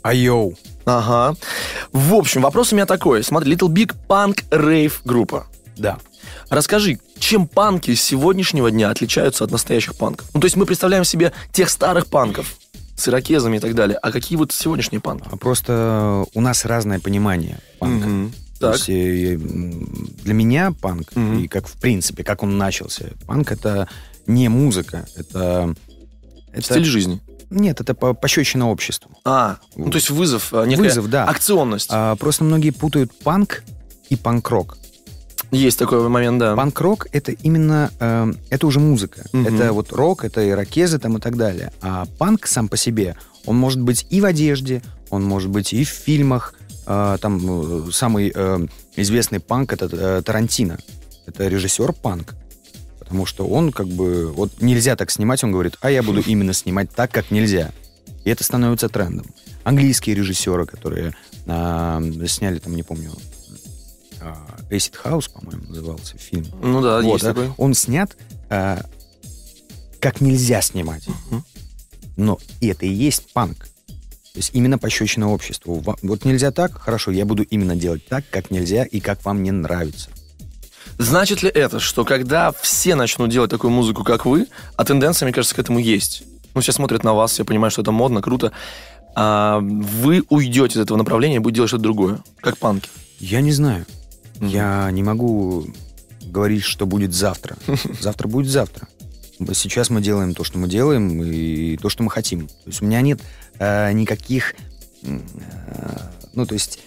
А 0.04 0.14
йоу. 0.14 0.56
Ага. 0.86 1.36
В 1.92 2.14
общем, 2.14 2.42
вопрос 2.42 2.72
у 2.72 2.76
меня 2.76 2.86
такой. 2.86 3.24
Смотри, 3.24 3.54
Little 3.54 3.70
Big 3.70 3.96
панк 4.08 4.44
рейв 4.50 5.02
группа. 5.04 5.48
Да. 5.78 5.98
Расскажи, 6.50 7.00
чем 7.20 7.48
панки 7.48 7.94
сегодняшнего 7.96 8.72
дня 8.72 8.90
отличаются 8.90 9.44
от 9.44 9.52
настоящих 9.52 9.96
панков? 9.96 10.28
Ну, 10.34 10.40
то 10.40 10.46
есть 10.46 10.56
мы 10.56 10.66
представляем 10.66 11.04
себе 11.04 11.34
тех 11.52 11.70
старых 11.70 12.08
панков 12.08 12.56
с 12.96 13.08
ирокезами 13.08 13.58
и 13.58 13.60
так 13.60 13.74
далее. 13.76 13.98
А 13.98 14.12
какие 14.12 14.38
вот 14.38 14.52
сегодняшние 14.52 15.02
панки? 15.02 15.28
А 15.32 15.38
Просто 15.38 16.26
у 16.34 16.42
нас 16.42 16.66
разное 16.66 17.00
понимание 17.00 17.60
панка. 17.80 18.32
То 18.60 18.72
Так. 18.72 18.76
есть, 18.88 18.90
э, 18.90 19.38
для 20.24 20.34
меня 20.36 20.72
панк, 20.72 21.16
Мгм. 21.16 21.40
и 21.40 21.48
как 21.48 21.68
в 21.68 21.74
принципе, 21.80 22.24
как 22.24 22.44
он 22.44 22.58
начался, 22.60 23.06
панк 23.26 23.52
это 23.52 23.88
не 24.28 24.50
музыка, 24.50 25.08
это... 25.16 25.74
это 26.54 26.62
Стиль 26.64 26.86
жизни. 26.86 27.20
Нет, 27.52 27.82
это 27.82 27.94
по- 27.94 28.14
пощечина 28.14 28.70
обществу. 28.70 29.12
А, 29.26 29.58
ну 29.76 29.92
то 29.92 29.98
есть 29.98 30.10
вызов, 30.10 30.54
а, 30.54 30.66
некая 30.66 30.84
Вызов, 30.84 31.10
да. 31.10 31.26
акционность. 31.26 31.90
А, 31.92 32.16
просто 32.16 32.44
многие 32.44 32.72
путают 32.72 33.12
панк 33.14 33.64
и 34.10 34.16
панк-рок. 34.16 34.78
Есть 35.52 35.78
такой 35.78 36.08
момент, 36.08 36.40
да. 36.40 36.56
Панк-рок 36.56 37.08
это 37.12 37.34
именно, 37.34 37.92
э, 38.00 38.32
это 38.50 38.68
уже 38.68 38.80
музыка. 38.80 39.26
Мгм. 39.34 39.54
Это 39.54 39.74
вот 39.74 39.92
рок, 39.92 40.24
это 40.24 40.50
ирокезы 40.50 40.98
там 40.98 41.18
и 41.18 41.20
так 41.20 41.36
далее. 41.36 41.74
А 41.82 42.06
панк 42.18 42.48
сам 42.48 42.70
по 42.70 42.78
себе, 42.78 43.18
он 43.46 43.58
может 43.58 43.82
быть 43.82 44.08
и 44.10 44.22
в 44.22 44.26
одежде, 44.26 44.82
он 45.10 45.26
может 45.26 45.50
быть 45.50 45.74
и 45.74 45.84
в 45.84 45.90
фильмах. 45.90 46.54
А, 46.86 47.18
там 47.18 47.88
э, 47.88 47.92
самый 47.92 48.32
э, 48.34 48.60
известный 48.96 49.42
панк 49.42 49.74
это 49.74 49.90
э, 49.92 50.22
Тарантино. 50.24 50.78
Это 51.28 51.48
режиссер 51.50 51.92
панк. 51.94 52.34
Потому 53.12 53.26
что 53.26 53.46
он 53.46 53.74
как 53.74 53.90
бы... 53.90 54.32
Вот 54.32 54.62
нельзя 54.62 54.96
так 54.96 55.12
снимать, 55.12 55.44
он 55.44 55.52
говорит, 55.52 55.78
а 55.82 55.92
я 55.92 56.02
буду 56.02 56.22
именно 56.22 56.54
снимать 56.54 56.90
так, 56.92 57.12
как 57.12 57.30
нельзя. 57.30 57.72
И 58.24 58.30
это 58.30 58.46
становится 58.46 58.88
трендом. 58.88 59.26
Английские 59.66 60.16
режиссеры, 60.16 60.66
которые 60.66 61.14
а, 61.46 62.02
сняли 62.26 62.60
там, 62.60 62.74
не 62.74 62.84
помню, 62.84 63.12
а, 64.22 64.48
Acid 64.70 64.94
House, 65.04 65.30
по-моему, 65.30 65.62
назывался 65.68 66.18
фильм. 66.18 66.46
Ну 66.64 66.82
да, 66.82 67.02
Вот, 67.02 67.16
есть 67.16 67.26
такой. 67.26 67.52
Он 67.58 67.74
снят 67.74 68.16
а, 68.50 68.82
как 70.00 70.22
нельзя 70.22 70.62
снимать. 70.62 71.06
Мгм. 71.10 71.44
Но 72.16 72.40
это 72.62 72.86
и 72.86 72.94
есть 72.94 73.34
панк. 73.34 73.66
То 73.66 74.38
есть 74.38 74.52
именно 74.54 74.78
пощечина 74.78 75.34
обществу. 75.34 75.84
Вот 76.02 76.24
нельзя 76.24 76.52
так, 76.52 76.78
хорошо, 76.78 77.12
я 77.12 77.26
буду 77.26 77.44
именно 77.44 77.76
делать 77.76 78.06
так, 78.06 78.24
как 78.30 78.52
нельзя 78.52 78.86
и 78.86 79.02
как 79.02 79.26
вам 79.26 79.44
не 79.44 79.52
нравится. 79.52 80.12
Значит 81.02 81.42
ли 81.42 81.50
это, 81.50 81.80
что 81.80 82.06
когда 82.06 82.52
все 82.62 82.94
начнут 82.94 83.32
делать 83.32 83.50
такую 83.50 83.72
музыку, 83.72 84.04
как 84.04 84.26
вы, 84.28 84.46
а 84.76 84.86
тенденция, 84.86 85.26
мне 85.26 85.34
кажется, 85.34 85.56
к 85.56 85.60
этому 85.60 85.80
есть. 85.80 86.24
Ну, 86.54 86.62
все 86.62 86.72
смотрят 86.72 87.04
на 87.04 87.14
вас, 87.14 87.32
все 87.32 87.44
понимают, 87.44 87.74
что 87.74 87.82
это 87.82 87.92
модно, 87.92 88.22
круто. 88.22 88.52
а 89.16 89.60
вы 89.62 90.24
уйдете 90.30 90.78
из 90.78 90.82
этого 90.82 91.00
направления 91.00 91.38
и 91.38 91.40
будете 91.40 91.56
делать 91.56 91.70
что-то 91.70 91.84
другое, 91.84 92.20
как 92.40 92.58
панки. 92.58 92.88
Я 93.20 93.42
не 93.42 93.52
знаю. 93.52 93.88
Я 94.42 94.92
не 94.92 95.02
могу 95.02 95.66
говорить, 96.22 96.64
что 96.64 96.86
будет 96.86 97.14
завтра. 97.14 97.58
Завтра 98.00 98.28
будет 98.28 98.52
завтра. 98.52 98.88
Сейчас 99.54 99.90
мы 99.90 100.02
делаем 100.02 100.36
то, 100.36 100.44
что 100.44 100.60
мы 100.60 100.68
делаем, 100.68 101.24
и 101.24 101.78
то, 101.78 101.90
что 101.90 102.04
мы 102.04 102.12
хотим. 102.12 102.48
То 102.48 102.68
есть 102.68 102.82
у 102.82 102.86
меня 102.86 103.02
нет 103.02 103.22
э, 103.58 103.92
никаких... 103.94 104.54
э, 105.02 105.20
ну, 106.36 106.46
то 106.46 106.54
есть 106.54 106.80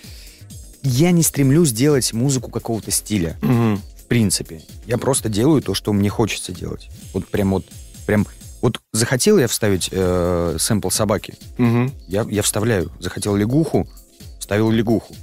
я 0.82 1.10
не 1.10 1.22
стремлюсь 1.24 1.72
делать 1.72 2.12
музыку 2.12 2.50
какого-то 2.50 2.92
стиля, 2.92 3.36
Мгм. 3.42 3.80
В 4.04 4.06
принципе. 4.06 4.62
Я 4.86 4.98
просто 4.98 5.28
делаю 5.28 5.62
то, 5.62 5.74
что 5.74 5.92
мне 5.92 6.08
хочется 6.10 6.52
делать. 6.52 6.88
Вот 7.12 7.26
прям 7.28 7.50
вот... 7.52 7.64
Прям, 8.06 8.26
вот 8.60 8.80
захотел 8.92 9.38
я 9.38 9.48
вставить 9.48 9.88
э, 9.90 10.56
сэмпл 10.58 10.90
собаки, 10.90 11.34
Мгм. 11.58 11.92
я, 12.06 12.26
я 12.30 12.42
вставляю. 12.42 12.92
Захотел 13.00 13.34
лягуху, 13.34 13.88
вставил 14.38 14.70
лягуху. 14.70 15.14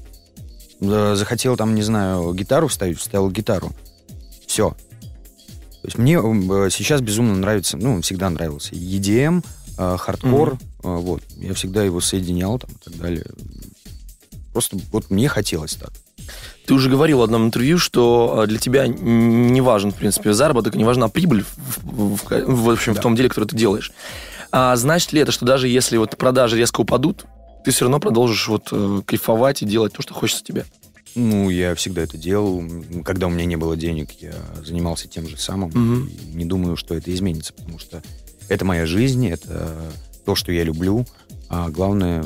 Захотел 0.79 1.55
там, 1.57 1.75
не 1.75 1.83
знаю, 1.83 2.33
гитару 2.33 2.67
вставить, 2.67 2.97
вставил 2.99 3.29
гитару. 3.29 3.71
Все. 4.47 4.71
То 5.81 5.87
есть 5.87 5.97
мне 5.97 6.15
э, 6.15 6.69
сейчас 6.71 7.01
безумно 7.01 7.35
нравится, 7.35 7.77
ну, 7.77 8.01
всегда 8.01 8.29
нравился 8.31 8.73
EDM, 8.75 9.43
э, 9.77 9.97
хардкор, 9.97 10.53
э, 10.53 10.57
вот. 10.83 11.21
Я 11.37 11.53
всегда 11.53 11.83
его 11.83 12.01
соединял 12.01 12.57
там 12.57 12.71
и 12.71 12.83
так 12.83 12.97
далее. 12.97 13.25
Просто 14.53 14.77
вот 14.91 15.09
мне 15.11 15.27
хотелось 15.27 15.75
так. 15.75 15.91
Ты 16.65 16.73
уже 16.73 16.89
говорил 16.89 17.19
в 17.19 17.21
одном 17.23 17.45
интервью, 17.45 17.77
что 17.77 18.41
э, 18.43 18.47
для 18.47 18.59
тебя 18.59 18.87
не 18.87 19.61
важен, 19.61 19.91
в 19.91 19.95
принципе, 19.95 20.33
заработок, 20.33 20.75
не 20.75 20.83
важна 20.85 21.07
прибыль 21.09 21.43
в, 21.43 21.57
в- 21.83 22.15
в- 22.17 22.63
в 22.65 22.69
общем, 22.69 22.93
в 22.93 22.97
Да. 22.97 23.01
том 23.01 23.15
деле, 23.15 23.29
которое 23.29 23.47
ты 23.47 23.55
делаешь. 23.57 23.91
А 24.51 24.75
значит 24.75 25.11
ли 25.13 25.21
это, 25.21 25.31
что 25.31 25.45
даже 25.45 25.67
если 25.67 25.97
вот 25.97 26.17
продажи 26.17 26.57
резко 26.57 26.81
упадут, 26.81 27.25
ты 27.65 27.71
все 27.71 27.85
равно 27.85 27.99
продолжишь 27.99 28.47
вот 28.47 28.69
э, 28.71 29.01
кайфовать 29.05 29.61
и 29.61 29.65
делать 29.65 29.93
то, 29.93 30.01
что 30.01 30.13
хочется 30.13 30.43
тебе? 30.43 30.65
Ну, 31.15 31.49
я 31.49 31.75
всегда 31.75 32.01
это 32.03 32.17
делал. 32.17 32.63
Когда 33.03 33.27
у 33.27 33.29
меня 33.29 33.43
не 33.45 33.57
было 33.57 33.75
денег, 33.75 34.11
я 34.21 34.33
занимался 34.65 35.07
тем 35.09 35.27
же 35.27 35.35
самым. 35.37 35.69
Мгм. 35.69 36.07
И 36.07 36.35
не 36.37 36.45
думаю, 36.45 36.77
что 36.77 36.95
это 36.95 37.13
изменится, 37.13 37.51
потому 37.53 37.79
что 37.79 38.01
это 38.49 38.63
моя 38.65 38.85
жизнь, 38.85 39.27
это 39.27 39.91
то, 40.25 40.35
что 40.35 40.51
я 40.53 40.63
люблю. 40.63 41.05
А 41.49 41.67
главное, 41.69 42.23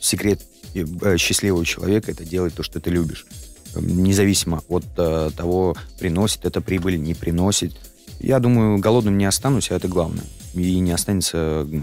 секрет 0.00 0.42
э, 0.74 0.84
э, 1.02 1.16
счастливого 1.18 1.64
человека 1.64 2.10
это 2.10 2.24
делать 2.24 2.54
то, 2.54 2.62
что 2.62 2.80
ты 2.80 2.90
любишь. 2.90 3.26
Эм, 3.74 4.02
Независимо 4.02 4.62
от 4.68 4.84
э, 4.96 5.30
того, 5.36 5.76
приносит 5.98 6.44
это 6.44 6.60
прибыль, 6.60 7.00
не 7.00 7.14
приносит. 7.14 7.74
Я 8.20 8.38
думаю, 8.38 8.78
голодным 8.78 9.18
не 9.18 9.24
останусь, 9.24 9.70
а 9.70 9.76
это 9.76 9.88
главное. 9.88 10.24
И 10.54 10.78
не 10.80 10.92
останется 10.92 11.66
э, 11.70 11.80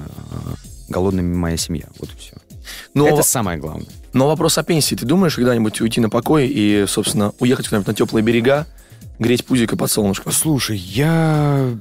голодными 0.90 1.36
моя 1.36 1.58
семья. 1.58 1.88
Вот 2.00 2.10
и 2.14 2.18
все. 2.18 2.34
Но, 2.94 3.08
Это 3.08 3.24
самое 3.24 3.58
главное. 3.58 3.88
но 4.14 4.28
вопрос 4.28 4.58
о 4.58 4.64
пенсии. 4.64 4.96
Ты 4.96 5.06
думаешь 5.06 5.36
когда-нибудь 5.36 5.82
уйти 5.82 6.00
на 6.02 6.10
покой 6.10 6.48
и, 6.48 6.86
собственно, 6.88 7.34
уехать 7.40 7.66
куда-нибудь 7.66 7.88
на 7.88 7.94
теплые 7.96 8.24
берега, 8.24 8.68
греть 9.18 9.46
пузико 9.46 9.76
под 9.76 9.90
солнышко? 9.90 10.30
Слушай, 10.32 10.78
я 10.78 11.76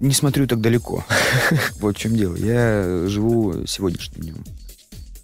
не 0.00 0.12
смотрю 0.12 0.46
так 0.46 0.60
далеко. 0.60 1.04
Вот 1.80 1.96
в 1.96 2.00
чем 2.00 2.16
дело. 2.16 2.36
Я 2.36 3.06
живу 3.06 3.66
сегодняшним 3.66 4.22
днем. 4.22 4.44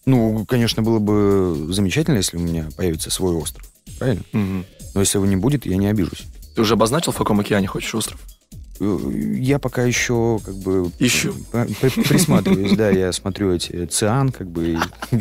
Ну, 0.04 0.44
конечно, 0.46 0.82
было 0.82 0.98
бы 0.98 1.68
замечательно, 1.72 2.16
если 2.16 2.36
у 2.36 2.40
меня 2.40 2.68
появится 2.76 3.10
свой 3.10 3.34
остров. 3.34 3.66
Правильно? 3.98 4.22
Мгм. 4.32 4.64
Но 4.94 5.00
если 5.00 5.18
его 5.18 5.26
не 5.26 5.36
будет, 5.36 5.64
я 5.66 5.76
не 5.76 5.86
обижусь. 5.86 6.24
Ты 6.54 6.62
уже 6.62 6.74
обозначил, 6.74 7.12
в 7.12 7.16
каком 7.16 7.40
океане 7.40 7.66
хочешь 7.68 7.94
остров? 7.94 8.20
Э, 8.80 8.98
Я 9.38 9.58
пока 9.58 9.84
еще 9.84 10.38
как 10.44 10.54
бы... 10.56 10.90
Ищу. 10.98 11.34
п- 11.52 11.66
Присматриваюсь, 12.08 12.76
да, 12.76 12.90
я 12.90 13.12
смотрю 13.12 13.52
эти 13.54 13.86
циан, 13.86 14.30
как 14.30 14.48
бы... 14.50 14.78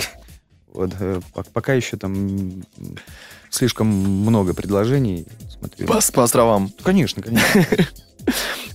Вот, 0.74 0.92
э, 1.02 1.20
пок- 1.36 1.50
пока 1.52 1.74
еще 1.74 1.98
там 1.98 2.64
слишком 3.50 3.88
много 3.88 4.54
предложений. 4.54 5.28
Смотрю. 5.60 5.86
По, 5.86 6.00
по 6.14 6.24
островам. 6.24 6.72
Конечно, 6.82 7.22
конечно. 7.22 7.66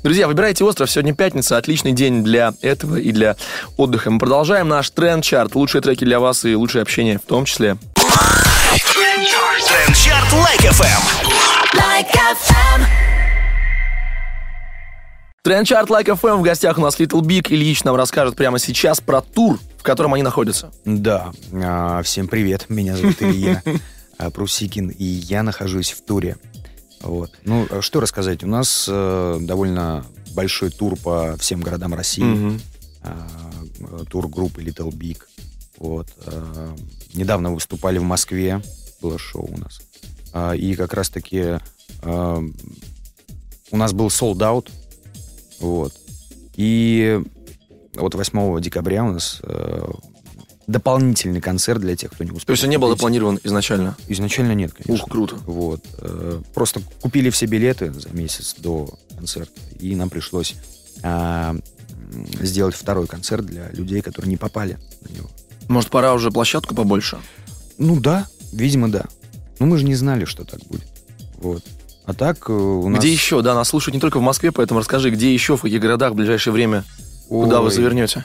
Друзья, 0.07 0.29
выбирайте 0.29 0.63
остров. 0.63 0.89
Сегодня 0.89 1.17
пятница. 1.17 1.57
Отличный 1.57 1.91
день 1.91 2.23
для 2.23 2.55
этого 2.61 2.95
и 2.95 3.11
для 3.11 3.35
отдыха. 3.77 4.09
Мы 4.09 4.21
продолжаем 4.21 4.69
наш 4.69 4.89
тренд-чарт. 4.91 5.57
Лучшие 5.57 5.83
треки 5.83 6.05
для 6.05 6.21
вас 6.21 6.45
и 6.45 6.55
лучшее 6.55 6.83
общение 6.83 7.19
в 7.19 7.23
том 7.23 7.45
числе. 7.45 7.77
Трендчарт 9.67 10.33
Лайк 10.33 10.61
FM. 10.61 11.03
Like 11.75 12.15
FM. 12.15 12.83
Тренд-чарт 15.43 15.91
Like 15.91 16.07
FM. 16.07 16.37
В 16.37 16.43
гостях 16.43 16.79
у 16.79 16.83
нас 16.83 17.01
Little 17.01 17.23
Big. 17.23 17.49
Ильич 17.53 17.83
нам 17.83 17.97
расскажет 17.97 18.37
прямо 18.37 18.61
сейчас 18.61 19.01
про 19.01 19.21
тур, 19.23 19.59
в 19.77 19.83
котором 19.83 20.15
они 20.15 20.23
находятся. 20.23 20.71
Да, 20.85 21.33
а, 21.53 22.01
всем 22.05 22.29
привет, 22.29 22.67
меня 22.69 22.97
зовут 22.97 23.21
Илья 23.23 23.61
Прусикин, 24.33 24.91
и 24.91 25.05
я 25.05 25.43
нахожусь 25.43 25.91
в 25.91 26.05
туре. 26.05 26.37
Вот. 27.07 27.31
Ну, 27.45 27.67
а 27.71 27.83
что 27.83 28.01
рассказать, 28.01 28.43
у 28.43 28.49
нас 28.49 28.87
э, 28.91 29.39
довольно 29.41 30.05
большой 30.35 30.71
тур 30.71 30.97
по 30.97 31.37
всем 31.39 31.61
городам 31.61 31.95
России. 31.95 32.61
А, 33.03 33.29
э, 33.79 34.05
тур 34.11 34.29
группы 34.29 34.63
Little 34.63 34.91
Big. 34.91 35.19
Вот. 35.79 36.09
а, 36.27 36.75
недавно 37.15 37.53
выступали 37.53 37.99
в 37.99 38.03
Москве, 38.03 38.61
было 39.01 39.19
шоу 39.19 39.49
у 39.51 39.59
нас. 39.59 39.81
А, 40.33 40.53
и 40.53 40.75
как 40.75 40.95
раз-таки 40.95 41.59
а, 42.03 42.43
у 43.71 43.77
нас 43.77 43.93
был 43.93 44.09
sold 44.09 44.39
out. 44.39 44.71
Вот. 45.61 45.95
И 46.57 47.23
вот 47.95 48.15
8 48.15 48.61
декабря 48.61 49.05
у 49.05 49.13
нас 49.13 49.41
э, 49.43 49.91
дополнительный 50.67 51.41
концерт 51.41 51.81
для 51.81 51.97
тех, 51.97 52.11
кто 52.13 52.25
не 52.25 52.31
успел. 52.31 52.47
То 52.47 52.53
есть 52.53 52.65
он 52.65 52.71
не 52.71 52.79
был 52.79 52.89
запланирован 52.89 53.39
изначально? 53.45 53.97
Изначально 54.09 54.53
нет, 54.53 54.73
конечно. 54.73 55.05
Ух, 55.05 55.11
круто. 55.11 55.37
Вот. 55.47 55.81
э, 55.99 56.43
Просто 56.55 56.81
купили 57.01 57.31
все 57.31 57.47
билеты 57.47 57.93
за 57.93 58.11
месяц 58.11 58.57
до 58.59 58.89
концерта, 59.17 59.53
и 59.79 59.95
нам 59.95 60.11
пришлось 60.11 60.57
а, 61.03 61.57
сделать 62.41 62.75
второй 62.75 63.07
концерт 63.07 63.47
для 63.47 63.71
людей, 63.71 64.01
которые 64.03 64.31
не 64.31 64.37
попали 64.37 64.79
на 65.09 65.15
него. 65.15 65.29
Может, 65.69 65.91
пора 65.91 66.15
уже 66.15 66.31
площадку 66.31 66.75
побольше? 66.75 67.19
Ну 67.79 68.01
да, 68.01 68.27
видимо, 68.53 68.91
да. 68.91 69.05
Но 69.59 69.67
мы 69.67 69.79
же 69.79 69.85
не 69.85 69.95
знали, 69.95 70.25
что 70.25 70.45
так 70.45 70.61
будет. 70.69 70.87
Вот. 71.39 71.65
А 72.05 72.15
так 72.15 72.49
э, 72.49 72.53
у 72.53 72.89
нас... 72.89 73.01
Где 73.01 73.13
еще? 73.13 73.43
Да, 73.43 73.55
нас 73.55 73.69
слушают 73.69 73.95
не 73.95 74.01
только 74.01 74.19
в 74.19 74.23
Москве, 74.23 74.53
поэтому 74.53 74.81
расскажи, 74.81 75.11
где 75.11 75.33
еще, 75.33 75.57
в 75.57 75.63
каких 75.63 75.81
городах 75.81 76.13
в 76.13 76.17
ближайшее 76.17 76.53
время, 76.53 76.85
куда 77.29 77.61
вы 77.61 77.67
Ой, 77.67 77.73
завернете? 77.73 78.25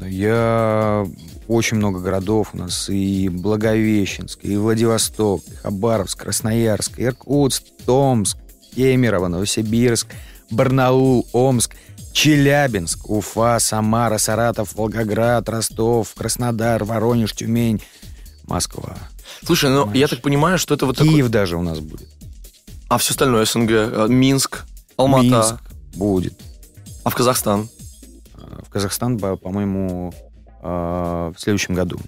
Я 0.00 1.06
очень 1.50 1.78
много 1.78 1.98
городов 1.98 2.50
у 2.52 2.58
нас 2.58 2.88
и 2.88 3.28
Благовещенск, 3.28 4.38
и 4.44 4.56
Владивосток, 4.56 5.42
и 5.50 5.54
Хабаровск, 5.56 6.20
Красноярск, 6.20 6.92
Иркутск, 7.00 7.64
Томск, 7.84 8.36
Кемерово, 8.74 9.26
Новосибирск, 9.26 10.06
Барнаул, 10.50 11.26
Омск, 11.32 11.74
Челябинск, 12.12 13.10
Уфа, 13.10 13.58
Самара, 13.58 14.18
Саратов, 14.18 14.74
Волгоград, 14.76 15.48
Ростов, 15.48 16.14
Краснодар, 16.14 16.84
Воронеж, 16.84 17.32
Тюмень, 17.32 17.82
Москва. 18.46 18.96
Слушай, 19.44 19.70
ну 19.70 19.92
я 19.92 20.06
так 20.06 20.22
понимаю, 20.22 20.56
что 20.58 20.74
это 20.74 20.86
вот 20.86 20.96
такой... 20.98 21.14
Киев 21.14 21.28
даже 21.30 21.56
у 21.56 21.62
нас 21.62 21.80
будет. 21.80 22.08
А 22.88 22.98
все 22.98 23.10
остальное 23.10 23.44
СНГ, 23.44 23.70
э, 23.70 24.06
Минск, 24.08 24.64
Алмата, 24.96 25.24
Минск 25.24 25.54
будет. 25.96 26.34
а 27.04 27.10
в 27.10 27.14
Казахстан? 27.16 27.68
А, 28.34 28.62
В 28.64 28.68
Казахстан, 28.70 29.18
по- 29.18 29.36
по-моему, 29.36 30.12
в 30.62 31.34
следующем 31.38 31.74
году. 31.74 31.98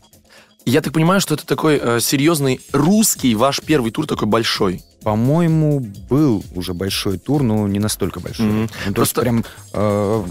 Я 0.64 0.80
так 0.80 0.92
понимаю, 0.92 1.20
что 1.20 1.34
это 1.34 1.44
такой 1.46 1.80
э, 1.82 2.00
серьезный 2.00 2.60
русский 2.72 3.34
ваш 3.34 3.60
первый 3.60 3.90
тур 3.90 4.06
такой 4.06 4.28
большой. 4.28 4.82
По-моему, 5.02 5.80
был 6.08 6.44
уже 6.54 6.72
большой 6.72 7.18
тур, 7.18 7.42
но 7.42 7.66
не 7.66 7.80
настолько 7.80 8.20
большой. 8.20 8.46
Мгм. 8.46 8.60
Ну, 8.62 8.68
то 8.86 8.94
Просто- 8.94 9.20
прям 9.20 9.44
э, 9.72 10.24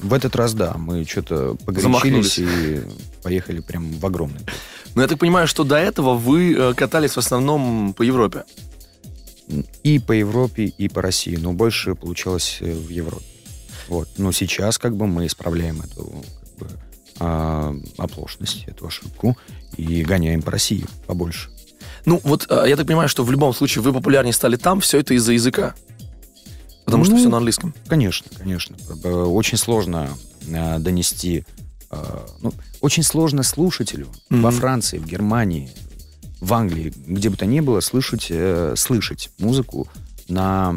в 0.00 0.14
этот 0.14 0.34
раз, 0.36 0.54
да, 0.54 0.74
мы 0.78 1.04
что-то 1.04 1.56
погорячились 1.66 2.38
и 2.38 2.82
поехали 3.22 3.60
прям 3.60 3.90
в 3.92 4.06
огромный. 4.06 4.40
Но 4.94 5.02
я 5.02 5.08
так 5.08 5.18
понимаю, 5.18 5.46
что 5.46 5.64
до 5.64 5.76
этого 5.76 6.14
вы 6.14 6.54
э, 6.54 6.74
катались 6.74 7.12
в 7.12 7.18
основном 7.18 7.92
по 7.92 8.02
Европе. 8.02 8.44
И 9.82 9.98
по 9.98 10.12
Европе, 10.12 10.64
и 10.64 10.88
по 10.88 11.02
России, 11.02 11.36
но 11.36 11.52
больше 11.52 11.94
получалось 11.94 12.58
э, 12.60 12.72
в 12.72 12.88
Европе. 12.88 13.26
Вот. 13.88 14.08
Но 14.16 14.32
сейчас 14.32 14.78
как 14.78 14.96
бы 14.96 15.06
мы 15.06 15.26
исправляем 15.26 15.82
эту 15.82 16.24
как 16.58 16.68
бы, 16.68 16.68
а, 17.18 17.74
оплошность, 17.98 18.64
эту 18.66 18.86
ошибку 18.86 19.36
и 19.76 20.02
гоняем 20.02 20.42
по 20.42 20.50
России 20.50 20.84
побольше. 21.06 21.50
Ну, 22.04 22.20
вот 22.22 22.46
э, 22.48 22.64
я 22.68 22.76
так 22.76 22.86
понимаю, 22.86 23.08
что 23.08 23.24
в 23.24 23.30
любом 23.32 23.52
случае 23.52 23.82
вы 23.82 23.92
популярнее 23.92 24.32
стали 24.32 24.56
там, 24.56 24.80
все 24.80 24.98
это 25.00 25.14
из-за 25.14 25.32
языка. 25.32 25.74
Потому 26.84 27.04
что 27.04 27.14
Ну, 27.14 27.18
все 27.18 27.28
на 27.28 27.38
английском. 27.38 27.74
Конечно, 27.88 28.30
конечно. 28.38 28.76
Э, 29.02 29.08
Очень 29.10 29.58
сложно 29.58 30.08
донести... 30.78 31.44
ну, 32.40 32.52
очень 32.80 33.02
сложно 33.02 33.42
слушателю 33.42 34.06
Мгм. 34.30 34.42
во 34.42 34.50
Франции, 34.52 34.98
в 34.98 35.06
Германии, 35.06 35.70
в 36.40 36.54
Англии, 36.54 36.92
где 37.06 37.30
бы 37.30 37.36
то 37.36 37.46
ни 37.46 37.58
было, 37.58 37.80
слышать, 37.80 38.30
слышать 38.78 39.30
музыку 39.38 39.88
на 40.28 40.76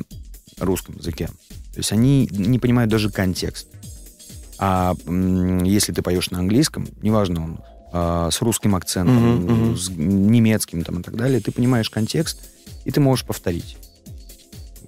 русском 0.58 0.96
языке. 0.98 1.28
То 1.28 1.78
есть 1.78 1.92
они 1.92 2.28
не 2.32 2.58
понимают 2.58 2.90
даже 2.90 3.12
контекст. 3.12 3.68
А 4.60 4.94
если 5.64 5.94
ты 5.94 6.02
поешь 6.02 6.32
на 6.32 6.40
английском, 6.40 6.88
неважно, 7.02 7.44
он 7.44 7.60
а, 7.92 8.30
с 8.30 8.42
русским 8.42 8.76
акцентом, 8.76 9.36
мгм. 9.38 9.78
с 9.78 9.90
немецким 9.90 10.84
там, 10.84 11.00
и 11.00 11.04
так 11.04 11.16
далее, 11.16 11.40
ты 11.40 11.52
понимаешь 11.52 11.90
контекст, 11.90 12.42
и 12.86 12.92
ты 12.92 13.00
можешь 13.00 13.26
повторить. 13.26 13.78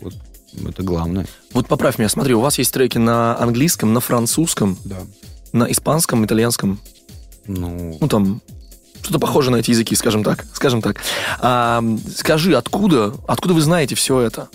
Вот 0.01 0.13
это 0.67 0.83
главное. 0.83 1.25
Вот 1.53 1.67
поправь 1.67 1.97
меня, 1.97 2.09
смотри, 2.09 2.33
у 2.33 2.41
вас 2.41 2.57
есть 2.57 2.73
треки 2.73 2.97
на 2.97 3.39
английском, 3.39 3.93
на 3.93 4.01
французском, 4.01 4.77
Да. 4.83 4.97
на 5.53 5.71
испанском, 5.71 6.25
итальянском, 6.25 6.79
Ну, 7.47 7.97
ну 7.99 8.07
там 8.07 8.41
что-то 9.01 9.17
похоже 9.19 9.49
на 9.49 9.55
эти 9.57 9.71
языки, 9.71 9.95
скажем 9.95 10.23
так, 10.23 10.45
скажем 10.53 10.81
так. 10.81 10.97
А, 11.39 11.83
скажи, 12.15 12.55
откуда, 12.55 13.15
откуда 13.27 13.53
вы 13.55 13.61
знаете 13.61 13.95
все 13.95 14.19
это? 14.19 14.49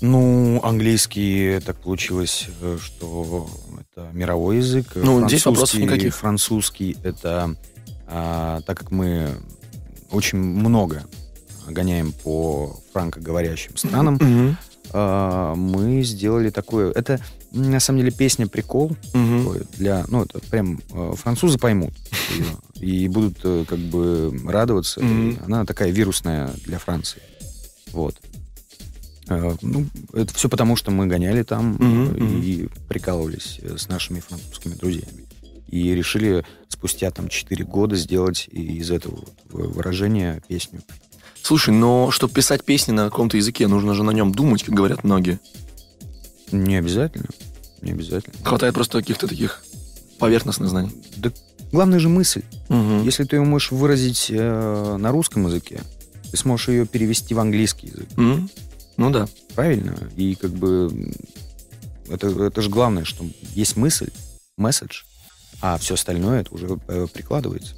Ну, 0.00 0.60
английский 0.62 1.60
так 1.64 1.76
получилось, 1.78 2.48
э, 2.60 2.78
что 2.80 3.48
это 3.80 4.08
мировой 4.12 4.58
язык. 4.58 4.92
Ну, 4.94 5.26
здесь 5.28 5.44
вопросов 5.46 5.80
никаких. 5.80 6.14
Французский 6.16 6.96
это, 7.02 7.54
а, 8.06 8.60
так 8.62 8.78
как 8.78 8.90
мы 8.90 9.28
очень 10.10 10.38
много 10.38 11.04
гоняем 11.68 12.12
по 12.12 12.78
франкоговорящим 12.92 13.76
странам, 13.76 14.14
Мгм. 14.14 14.56
а, 14.92 15.54
мы 15.54 16.02
сделали 16.02 16.50
такое. 16.50 16.90
Это 16.92 17.20
на 17.52 17.80
самом 17.80 18.00
деле 18.00 18.10
песня 18.12 18.46
прикол 18.46 18.96
такой 19.12 19.62
для, 19.76 20.04
ну 20.08 20.22
это 20.22 20.38
прям 20.50 20.80
э, 20.92 21.12
французы 21.16 21.58
поймут 21.58 21.92
и 22.80 23.08
будут 23.08 23.38
э, 23.44 23.64
как 23.68 23.78
бы 23.78 24.32
радоваться. 24.46 25.00
Она 25.44 25.64
такая 25.64 25.90
вирусная 25.90 26.50
для 26.64 26.78
Франции. 26.78 27.22
Вот. 27.92 28.14
Э, 29.30 29.54
Ну, 29.62 29.86
это 30.12 30.34
все 30.34 30.48
потому, 30.48 30.76
что 30.76 30.90
мы 30.90 31.06
гоняли 31.06 31.42
там 31.42 31.76
э, 31.80 32.18
и 32.18 32.68
прикалывались 32.88 33.60
э, 33.62 33.76
с 33.78 33.88
нашими 33.88 34.20
французскими 34.20 34.74
друзьями. 34.74 35.26
И 35.68 35.94
решили 35.94 36.44
спустя 36.68 37.10
там 37.12 37.28
4 37.28 37.64
года 37.64 37.94
сделать 37.96 38.48
из 38.50 38.90
этого 38.90 39.20
выражения 39.48 40.42
песню. 40.48 40.80
Слушай, 41.42 41.72
но 41.72 42.10
чтобы 42.10 42.34
писать 42.34 42.64
песни 42.64 42.92
на 42.92 43.04
каком-то 43.04 43.36
языке, 43.36 43.68
нужно 43.68 43.94
же 43.94 44.02
на 44.02 44.10
нем 44.10 44.32
думать, 44.32 44.64
как 44.64 44.74
говорят 44.74 45.04
многие. 45.04 45.38
Не 46.50 46.76
обязательно. 46.76 47.28
Не 47.82 47.92
обязательно. 47.92 48.34
Хватает 48.42 48.74
просто 48.74 48.98
каких-то 48.98 49.28
таких 49.28 49.62
поверхностных 50.18 50.68
знаний. 50.68 50.90
Да 51.16 51.32
главное 51.70 52.00
же 52.00 52.08
мысль. 52.08 52.42
Мгм. 52.68 53.04
Если 53.04 53.22
ты 53.24 53.36
ее 53.36 53.42
можешь 53.42 53.70
выразить 53.70 54.26
э, 54.30 54.96
на 54.98 55.12
русском 55.12 55.46
языке, 55.46 55.80
ты 56.30 56.36
сможешь 56.36 56.68
ее 56.68 56.84
перевести 56.84 57.32
в 57.32 57.38
английский 57.38 57.88
язык. 57.88 58.08
М? 58.16 58.50
Ну 59.00 59.08
да. 59.08 59.26
Правильно? 59.54 59.96
И 60.14 60.34
как 60.34 60.50
бы 60.50 61.10
это, 62.10 62.28
это 62.28 62.60
же 62.60 62.68
главное, 62.68 63.04
что 63.04 63.24
есть 63.54 63.76
мысль, 63.78 64.10
месседж, 64.58 65.04
а 65.62 65.78
все 65.78 65.94
остальное 65.94 66.42
это 66.42 66.54
уже 66.54 66.78
э, 66.86 67.06
прикладывается. 67.10 67.76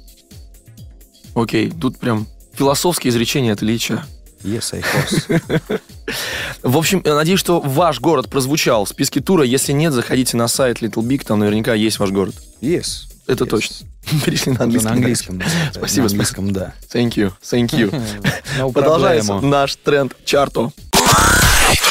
Окей, 1.33 1.71
тут 1.71 1.97
прям 1.97 2.27
философские 2.51 3.11
изречения 3.11 3.53
от 3.53 3.63
Ильича. 3.63 4.05
Yes, 4.43 4.73
I 4.75 4.81
horse. 4.81 5.81
В 6.61 6.75
общем, 6.77 7.01
я 7.05 7.15
надеюсь, 7.15 7.39
что 7.39 7.61
ваш 7.61 8.01
город 8.01 8.29
прозвучал 8.29 8.83
в 8.83 8.89
списке 8.89 9.21
тура. 9.21 9.45
Если 9.45 9.71
нет, 9.71 9.93
заходите 9.93 10.35
на 10.35 10.49
сайт 10.49 10.81
Little 10.81 11.03
Big, 11.07 11.23
там 11.25 11.39
наверняка 11.39 11.73
есть 11.73 11.99
ваш 11.99 12.09
город. 12.11 12.35
Yes. 12.59 13.05
Это 13.27 13.45
Yes. 13.45 13.47
точно. 13.47 13.75
Перешли 14.25 14.51
на 14.51 14.55
Это 14.55 14.63
английский. 14.65 14.87
На 14.89 14.91
английском. 14.91 15.39
да. 15.39 15.45
Спасибо, 15.73 16.03
На 16.07 16.09
английском, 16.11 16.51
да. 16.51 16.73
Thank 16.93 17.11
you, 17.11 17.31
thank 17.41 17.69
you. 17.69 18.73
Продолжается 18.73 19.39
наш 19.39 19.77
тренд 19.77 20.13
чарту. 20.25 20.73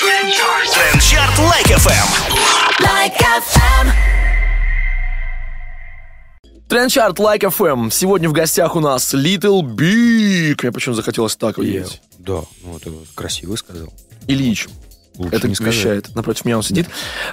Трендчарт 0.02 1.38
Лайк 1.38 1.66
FM. 1.66 2.09
Like 2.80 3.14
FM. 3.21 3.92
Трендчарт 6.68 7.21
Like 7.21 7.42
FM. 7.42 7.88
Сегодня 7.92 8.28
в 8.28 8.32
гостях 8.32 8.75
у 8.75 8.80
нас 8.80 9.14
Little 9.14 9.62
Big. 9.62 10.59
Мне 10.61 10.73
почему 10.73 10.97
захотелось 10.97 11.37
так 11.37 11.59
видеть. 11.59 12.02
Да, 12.18 12.40
ну 12.64 12.76
это 12.76 12.90
красиво 13.14 13.54
сказал. 13.54 13.92
Ильич. 14.26 14.66
Лучше 15.18 15.37
это 15.37 15.47
не 15.47 15.54
сказать. 15.54 15.75
вещает. 15.75 16.14
Напротив 16.16 16.47
меня 16.47 16.56
он 16.56 16.64
сидит. 16.64 16.88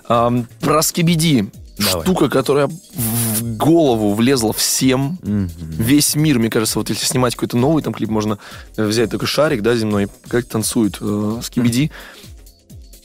Ам, 0.07 0.47
про 0.59 0.83
скибиди. 0.83 1.49
Давай. 1.79 2.03
Штука, 2.03 2.29
которая 2.29 2.67
в 2.67 3.57
голову 3.57 4.13
влезла 4.13 4.53
всем. 4.53 5.17
Мгм. 5.23 5.49
Весь 5.57 6.15
мир, 6.15 6.37
мне 6.37 6.51
кажется, 6.51 6.77
вот 6.77 6.89
если 6.89 7.05
снимать 7.05 7.33
какой-то 7.33 7.57
новый 7.57 7.81
там 7.81 7.93
клип, 7.93 8.09
можно 8.09 8.37
взять 8.77 9.09
такой 9.09 9.27
шарик, 9.27 9.63
да, 9.63 9.75
земной, 9.75 10.07
как 10.27 10.45
танцует 10.45 10.97
э, 11.01 11.39
скибиди. 11.41 11.89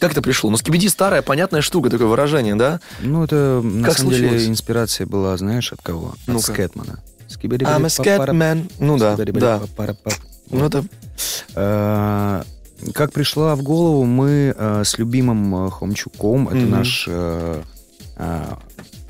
Как 0.05 0.13
это 0.13 0.21
пришло? 0.21 0.51
Ну, 0.51 0.59
скибиди 0.59 0.87
старая, 0.89 1.23
понятная 1.23 1.63
штука, 1.63 1.89
такое 1.89 2.09
выражение, 2.09 2.55
да? 2.57 2.79
Ну, 3.01 3.25
это 3.25 3.63
на 3.65 3.87
Как 3.89 3.97
самом 3.97 4.13
случилось? 4.13 4.43
деле 4.43 4.53
инспирация 4.53 5.07
была, 5.07 5.35
знаешь, 5.39 5.73
от 5.73 5.81
кого? 5.81 6.09
От 6.09 6.19
Ну-ка. 6.27 6.53
Скэтмана. 6.53 7.03
I'm 7.41 7.85
a 7.85 7.89
Scatman. 7.89 8.71
Ну 8.79 8.99
да, 8.99 9.17
да. 9.17 9.63
Ну, 10.51 10.67
это... 10.67 10.85
Э, 11.55 12.43
Как 12.93 13.13
пришла 13.15 13.57
в 13.57 13.63
голову, 13.63 14.05
мы 14.05 14.55
э, 14.55 14.83
с 14.85 14.99
любимым 14.99 15.69
э, 15.69 15.71
Хомчуком, 15.71 16.49
это 16.49 16.59
наш 16.59 17.09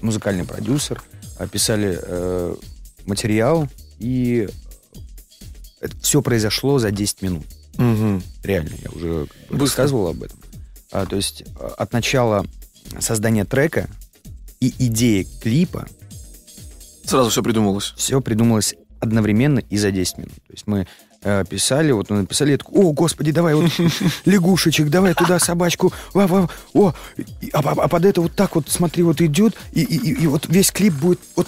музыкальный 0.00 0.44
продюсер, 0.44 1.02
писали 1.50 1.98
э, 2.00 2.54
материал, 3.04 3.68
и 3.98 4.48
это 5.80 5.96
все 6.00 6.22
произошло 6.22 6.78
за 6.78 6.92
10 6.92 7.22
минут. 7.22 7.46
Мгм. 7.78 8.22
Реально, 8.44 8.74
я 8.82 8.90
уже 8.90 9.26
как 9.48 9.58
бы 9.58 9.64
рассказывал 9.64 10.08
об 10.08 10.22
этом. 10.22 10.38
А, 10.94 11.06
то 11.06 11.16
есть 11.16 11.42
э, 11.42 11.66
от 11.76 11.92
начала 11.92 12.46
создания 13.00 13.44
трека 13.44 13.88
и 14.60 14.72
идеи 14.78 15.26
клипа 15.42 15.86
Сразу 17.04 17.28
все 17.30 17.42
придумалось. 17.42 17.92
все 17.96 18.20
придумалось 18.20 18.74
одновременно 19.00 19.58
и 19.58 19.76
за 19.76 19.90
10 19.90 20.18
минут. 20.18 20.32
То 20.46 20.52
есть 20.52 20.66
мы 20.66 20.86
э, 21.22 21.44
писали, 21.48 21.90
вот 21.92 22.08
мы 22.10 22.18
написали, 22.18 22.52
я 22.52 22.58
такой, 22.58 22.82
о, 22.82 22.92
господи, 22.92 23.32
давай 23.32 23.54
вот 23.54 23.70
лягушечек, 24.24 24.88
давай 24.88 25.14
туда 25.14 25.38
собачку, 25.38 25.92
ва, 26.14 26.26
ва, 26.26 26.48
о, 26.72 26.94
а, 27.52 27.58
а- 27.58 27.82
а 27.84 27.88
под 27.88 28.04
это 28.04 28.20
вот 28.22 28.34
так 28.36 28.54
вот, 28.54 28.68
смотри, 28.68 29.02
вот 29.02 29.20
идет, 29.20 29.54
и, 29.72 29.82
и- 29.82 29.96
и- 30.12 30.22
и 30.22 30.26
вот 30.28 30.46
весь 30.48 30.70
клип 30.70 30.94
будет 30.94 31.20
вот 31.36 31.46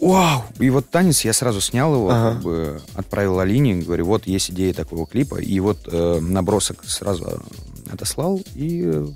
Вау! 0.00 0.42
И 0.58 0.68
вот 0.70 0.90
танец 0.90 1.24
я 1.24 1.32
сразу 1.32 1.60
снял 1.60 1.94
его, 1.94 2.10
Ага. 2.10 2.32
как 2.34 2.42
бы 2.42 2.82
отправил 2.94 3.38
Алине, 3.38 3.76
говорю, 3.76 4.06
вот 4.06 4.26
есть 4.26 4.50
идея 4.50 4.74
такого 4.74 5.06
клипа, 5.06 5.36
и 5.40 5.60
вот 5.60 5.88
э, 5.90 6.18
набросок 6.20 6.82
сразу 6.84 7.42
отослал, 7.90 8.42
и 8.54 8.82
э, 8.84 9.06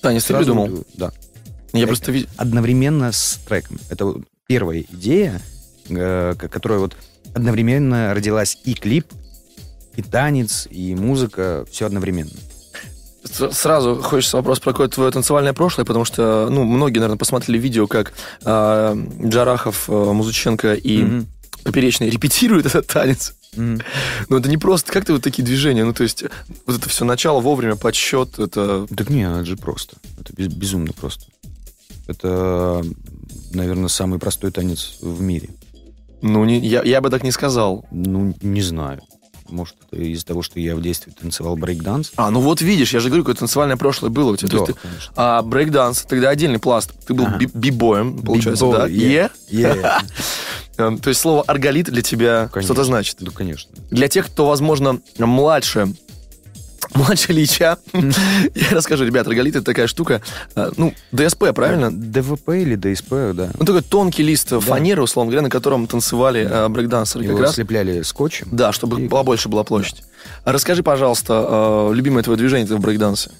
Танец 0.00 0.22
ты 0.24 0.28
сразу, 0.28 0.54
придумал? 0.54 0.84
Да, 0.94 1.12
Я 1.72 1.86
просто... 1.86 2.12
ви- 2.12 2.28
одновременно 2.36 3.12
с 3.12 3.38
треком. 3.48 3.78
Это 3.90 4.04
вот 4.06 4.22
первая 4.46 4.84
идея, 4.92 5.40
э, 5.88 6.34
ко- 6.38 6.48
которая 6.48 6.78
вот 6.78 6.96
одновременно 7.34 8.14
родилась 8.14 8.58
и 8.64 8.74
клип, 8.74 9.06
и 9.96 10.02
танец, 10.02 10.66
и 10.70 10.94
музыка, 10.94 11.64
все 11.70 11.86
одновременно. 11.86 12.30
Сразу 13.52 13.96
хочется 13.96 14.36
вопрос 14.38 14.60
про 14.60 14.70
какое-то 14.72 14.94
твое 14.94 15.10
танцевальное 15.10 15.52
прошлое, 15.52 15.84
потому 15.84 16.04
что, 16.04 16.48
ну, 16.50 16.64
многие, 16.64 16.98
наверное, 16.98 17.18
посмотрели 17.18 17.58
видео, 17.58 17.86
как 17.86 18.12
а, 18.44 18.96
Джарахов, 19.22 19.84
а, 19.88 20.12
Музыченко 20.12 20.74
и 20.74 21.02
Мгм. 21.02 21.26
Поперечный 21.64 22.08
репетируют 22.08 22.64
этот 22.66 22.86
танец. 22.86 23.34
Но 24.28 24.38
это 24.38 24.48
не 24.48 24.56
просто, 24.56 24.92
как 24.92 25.04
ты 25.04 25.12
вот 25.12 25.22
такие 25.22 25.44
движения, 25.44 25.84
ну, 25.84 25.92
то 25.92 26.04
есть, 26.04 26.24
вот 26.66 26.76
это 26.76 26.88
все 26.88 27.04
начало 27.04 27.40
вовремя, 27.40 27.76
подсчет, 27.76 28.38
это... 28.38 28.86
Так 28.96 29.10
не, 29.10 29.22
это 29.22 29.44
же 29.44 29.56
просто. 29.56 29.96
Это 30.20 30.32
без- 30.32 30.48
безумно 30.48 30.92
просто. 30.92 31.26
Это, 32.06 32.84
наверное, 33.52 33.88
самый 33.88 34.18
простой 34.18 34.50
танец 34.50 34.98
в 35.00 35.20
мире. 35.20 35.50
Ну, 36.22 36.44
не, 36.44 36.58
я, 36.58 36.82
я 36.82 37.00
бы 37.00 37.10
так 37.10 37.22
не 37.22 37.32
сказал. 37.32 37.84
Ну, 37.90 38.34
не 38.40 38.62
знаю. 38.62 39.00
Может, 39.48 39.74
из-за 39.92 40.26
того, 40.26 40.42
что 40.42 40.60
я 40.60 40.76
в 40.76 40.82
детстве 40.82 41.12
танцевал 41.18 41.56
брейк-данс? 41.56 42.12
А, 42.16 42.30
ну 42.30 42.40
вот 42.40 42.60
видишь, 42.60 42.92
я 42.92 43.00
же 43.00 43.08
говорю, 43.08 43.24
какое 43.24 43.34
танцевальное 43.36 43.76
прошлое 43.76 44.10
было 44.10 44.32
у 44.32 44.36
тебя. 44.36 44.48
То 44.50 44.58
Да, 44.58 44.64
есть 44.64 44.74
ты- 44.80 44.88
конечно. 44.88 45.12
а 45.16 45.42
брейкданс, 45.42 46.02
тогда 46.02 46.28
отдельный 46.30 46.58
пласт. 46.58 46.92
Ты 47.06 47.14
был 47.14 47.26
Ага. 47.26 47.38
би- 47.38 47.50
бибоем, 47.52 48.18
получается, 48.18 48.64
Би-бой, 48.66 48.78
да? 48.80 48.86
yeah. 48.88 49.30
Yeah? 49.48 49.62
Yeah. 49.62 50.02
Эм, 50.78 50.98
То 50.98 51.08
есть 51.08 51.20
слово 51.20 51.42
оргалит 51.42 51.86
для 51.90 52.02
тебя 52.02 52.50
что-то 52.62 52.84
значит. 52.84 53.16
Ну, 53.20 53.32
конечно. 53.32 53.70
Для 53.90 54.08
тех, 54.08 54.26
кто, 54.26 54.46
возможно, 54.46 55.00
младше, 55.18 55.92
младше 56.94 57.32
Ильича, 57.32 57.78
я 57.92 58.70
расскажу, 58.72 59.04
ребят, 59.04 59.26
арголит 59.26 59.56
это 59.56 59.64
такая 59.64 59.86
штука, 59.86 60.22
э, 60.54 60.70
ну, 60.76 60.94
ДСП, 61.12 61.52
правильно? 61.54 61.90
ДВП 61.90 62.50
или 62.50 62.74
ДСП, 62.76 63.10
да. 63.34 63.50
Ну, 63.58 63.64
такой 63.66 63.82
тонкий 63.82 64.22
лист 64.22 64.48
фанеры, 64.60 65.02
условно 65.02 65.30
говоря, 65.30 65.42
на 65.42 65.50
котором 65.50 65.86
танцевали 65.86 66.46
э, 66.48 66.68
брейкдансеры 66.68 67.26
как 67.28 67.38
раз. 67.40 67.54
слепляли 67.54 68.02
скотчем. 68.02 68.48
Да, 68.52 68.72
чтобы 68.72 69.02
И- 69.02 69.08
была 69.08 69.24
площадь. 69.24 70.02
А 70.44 70.52
Расскажи, 70.52 70.82
пожалуйста, 70.82 71.88
э, 71.90 71.94
любимое 71.94 72.22
твое 72.22 72.36
движение 72.38 72.66
в 72.66 72.80
брейкдансе. 72.80 73.30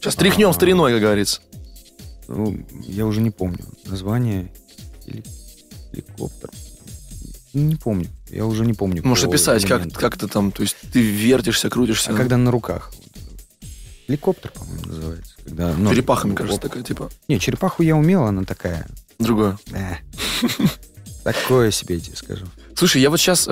Сейчас 0.00 0.16
тряхнем 0.16 0.50
А. 0.50 0.52
стариной, 0.52 0.92
как 0.92 1.00
говорится. 1.00 1.40
Ну, 2.28 2.56
я 2.86 3.06
уже 3.06 3.20
не 3.20 3.30
помню 3.30 3.64
название. 3.86 4.50
Или 5.06 5.22
геликоптер. 5.92 6.50
Не 7.52 7.76
помню. 7.76 8.08
Я 8.34 8.46
уже 8.46 8.66
не 8.66 8.72
помню. 8.72 9.00
Можешь 9.04 9.24
описать, 9.24 9.64
как, 9.64 9.92
как 9.92 10.16
ты 10.18 10.26
там, 10.26 10.50
то 10.50 10.62
есть 10.62 10.76
ты 10.92 11.00
вертишься, 11.00 11.70
крутишься. 11.70 12.10
А 12.10 12.14
когда 12.16 12.36
на 12.36 12.50
руках? 12.50 12.92
Геликоптер, 14.08 14.50
по-моему, 14.50 14.86
называется. 14.86 15.34
Когда, 15.44 15.72
ну, 15.78 15.90
Черепаха, 15.90 16.26
мне 16.26 16.36
кажется, 16.36 16.60
такая, 16.60 16.82
типа. 16.82 17.10
Не, 17.28 17.38
черепаху 17.38 17.82
я 17.82 17.96
умел, 17.96 18.24
она 18.24 18.44
такая. 18.44 18.86
Другое. 19.18 19.56
э, 19.72 19.94
Такое 21.22 21.70
себе 21.70 21.94
я 21.94 22.00
тебе 22.00 22.16
скажу. 22.16 22.44
Слушай, 22.76 23.00
я 23.02 23.08
вот 23.08 23.18
сейчас 23.20 23.42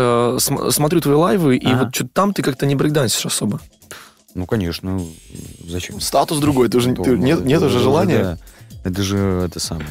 смотрю 0.74 1.00
твои 1.00 1.14
лайвы, 1.14 1.56
и 1.56 1.66
вот 1.74 1.94
что-то 1.94 2.10
там 2.12 2.34
ты 2.34 2.42
как-то 2.42 2.66
не 2.66 2.74
брейкдансишь 2.74 3.24
особо. 3.24 3.60
Ну, 4.34 4.46
конечно, 4.46 5.00
зачем? 5.66 6.00
Статус 6.00 6.38
другой, 6.40 6.68
ты 6.68 6.80
же, 6.80 6.94
ты- 6.94 7.16
нет, 7.16 7.44
нет 7.44 7.62
уже 7.62 7.78
желания? 7.78 8.22
да. 8.22 8.38
Это 8.84 9.02
же 9.02 9.18
это 9.46 9.60
самое. 9.60 9.88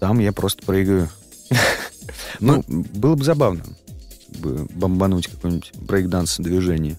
Там 0.00 0.18
я 0.18 0.32
просто 0.32 0.64
прыгаю. 0.66 1.08
Ну, 2.40 2.64
было 2.68 3.14
бы 3.14 3.24
забавно 3.24 3.62
бомбануть 4.30 5.26
какой-нибудь 5.26 5.72
брейкданс 5.74 6.36
движение. 6.38 6.96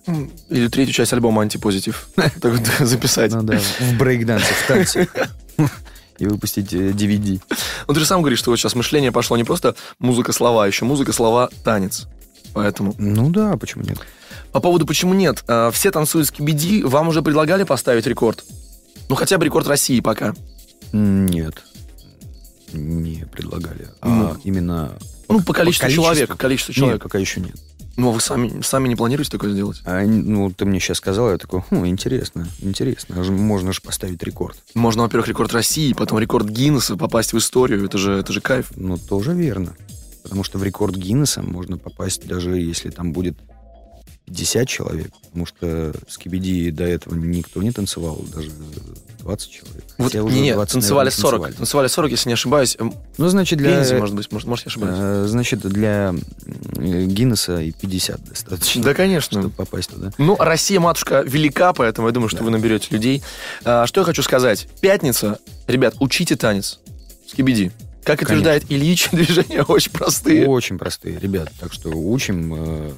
Или 0.50 0.68
третью 0.68 0.94
часть 0.94 1.14
альбома 1.14 1.42
«Антипозитив». 1.44 2.10
Так 2.16 2.58
вот, 2.58 2.62
записать. 2.88 3.32
Ну 3.32 3.44
да, 3.44 3.60
в 3.60 3.98
брейкдансе, 3.98 4.46
в 4.46 4.68
танце. 4.68 5.08
И 6.18 6.26
выпустить 6.26 6.74
э, 6.74 6.90
DVD. 6.90 7.40
Ну, 7.88 7.94
ты 7.94 8.00
же 8.00 8.06
сам 8.06 8.22
говоришь, 8.22 8.40
что 8.40 8.50
вот 8.52 8.58
сейчас 8.58 8.76
мышление 8.76 9.12
пошло 9.12 9.38
не 9.38 9.46
просто 9.46 9.76
музыка-слова, 10.00 10.66
а 10.66 10.68
еще 10.68 10.84
музыка-слова, 10.84 11.50
танец. 11.64 12.08
Поэтому. 12.54 12.94
Ну 12.98 13.30
да, 13.30 13.56
почему 13.56 13.84
нет? 13.84 14.00
По 14.52 14.60
поводу 14.60 14.86
«почему 14.86 15.14
нет?» 15.14 15.44
э, 15.48 15.70
Все 15.72 15.92
танцуют 15.92 16.28
с 16.28 16.32
KBD. 16.32 16.86
Вам 16.86 17.08
уже 17.08 17.22
предлагали 17.22 17.64
поставить 17.64 18.08
рекорд? 18.08 18.44
Ну, 19.08 19.16
хотя 19.16 19.38
бы 19.38 19.46
рекорд 19.46 19.68
России 19.68 20.00
пока. 20.02 20.34
Нет. 20.92 21.64
Не 22.74 23.26
предлагали. 23.26 23.90
Ну. 24.02 24.32
А 24.32 24.38
именно... 24.44 24.98
Ну, 25.28 25.42
по 25.42 25.54
количеству 25.54 25.84
количеству? 25.84 26.04
человека. 26.04 26.38
Количество 26.38 26.72
Нет, 26.72 26.78
человек. 26.78 27.04
пока 27.04 27.18
еще 27.20 27.40
нет. 27.42 27.56
Ну, 27.98 28.10
а 28.10 28.12
вы 28.14 28.22
сами, 28.22 28.62
сами 28.62 28.88
не 28.88 28.96
планируете 28.96 29.32
такое 29.32 29.52
сделать? 29.52 29.82
А, 29.84 30.04
ну, 30.06 30.50
ты 30.52 30.66
мне 30.66 30.80
сейчас 30.80 30.98
сказал, 30.98 31.32
я 31.32 31.38
такой, 31.38 31.64
хм, 31.70 31.86
интересно, 31.86 32.48
интересно. 32.62 33.16
А 33.20 33.24
Можно 33.30 33.74
же 33.74 33.82
поставить 33.82 34.24
рекорд. 34.24 34.58
Можно, 34.74 35.04
во-первых, 35.04 35.28
рекорд 35.28 35.52
России, 35.52 35.92
потом 35.92 36.20
рекорд 36.20 36.48
Гиннесса, 36.48 36.96
попасть 36.96 37.34
в 37.34 37.38
историю. 37.38 37.86
Это 37.86 37.98
же, 37.98 38.14
это 38.14 38.32
же 38.32 38.40
кайф. 38.40 38.72
Ну, 38.78 38.98
тоже 38.98 39.34
верно. 39.34 39.76
Потому 40.24 40.44
что 40.44 40.60
в 40.60 40.64
рекорд 40.64 40.96
Гиннесса 40.96 41.42
можно 41.42 41.78
попасть, 41.78 42.26
даже 42.26 42.58
если 42.58 42.90
там 42.90 43.12
будет 43.12 43.38
50 44.28 44.68
человек. 44.68 45.12
Потому 45.26 45.46
что 45.46 45.94
с 46.08 46.18
Кибиди 46.18 46.72
до 46.72 46.86
этого 46.86 47.16
никто 47.16 47.62
не 47.62 47.72
танцевал, 47.72 48.24
даже 48.34 48.50
20 49.20 49.52
человек. 49.52 49.84
Вот, 49.98 50.06
Хотя 50.14 50.20
нет, 50.22 50.56
20, 50.56 50.74
танцевали 50.74 51.06
наверное, 51.10 51.12
40. 51.22 51.32
танцевали. 51.42 51.54
Танцевали 51.58 51.88
40, 51.88 52.12
если 52.12 52.30
не 52.30 52.34
ошибаюсь. 52.34 52.76
М, 52.80 52.94
Ну, 53.18 53.28
значит, 53.28 53.60
для... 53.60 53.76
Пензе, 53.78 53.98
может 53.98 54.16
быть, 54.16 54.32
может, 54.32 54.48
может, 54.48 54.66
я 54.66 54.70
ошибаюсь. 54.70 54.96
э, 55.00 55.26
значит, 55.28 55.60
для 55.62 56.14
Гиннесса 56.76 57.62
и 57.62 57.72
50 57.72 58.24
достаточно. 58.24 58.84
Да, 58.84 58.94
конечно. 58.94 59.42
Чтобы 59.42 59.54
попасть 59.54 59.90
туда. 59.90 60.12
Ну, 60.18 60.36
Россия, 60.40 60.80
матушка, 60.80 61.22
велика, 61.26 61.74
поэтому 61.74 62.08
я 62.08 62.14
думаю, 62.14 62.30
что 62.30 62.44
вы 62.44 62.50
наберете 62.52 62.88
людей. 62.92 63.24
А, 63.66 63.86
что 63.88 64.02
я 64.02 64.06
хочу 64.06 64.24
сказать. 64.24 64.68
Пятница. 64.82 65.40
Ребят, 65.68 65.96
учите 66.00 66.36
танец. 66.36 66.80
Скибиди. 67.28 67.72
Как 68.04 68.20
Конечно. 68.20 68.26
утверждает 68.36 68.64
Ильич, 68.72 69.10
движения 69.12 69.64
очень 69.64 69.92
простые. 69.92 70.48
Очень 70.48 70.78
простые, 70.78 71.20
ребят. 71.20 71.52
Так 71.60 71.74
что 71.74 71.90
учим, 71.90 72.54
э, 72.56 72.92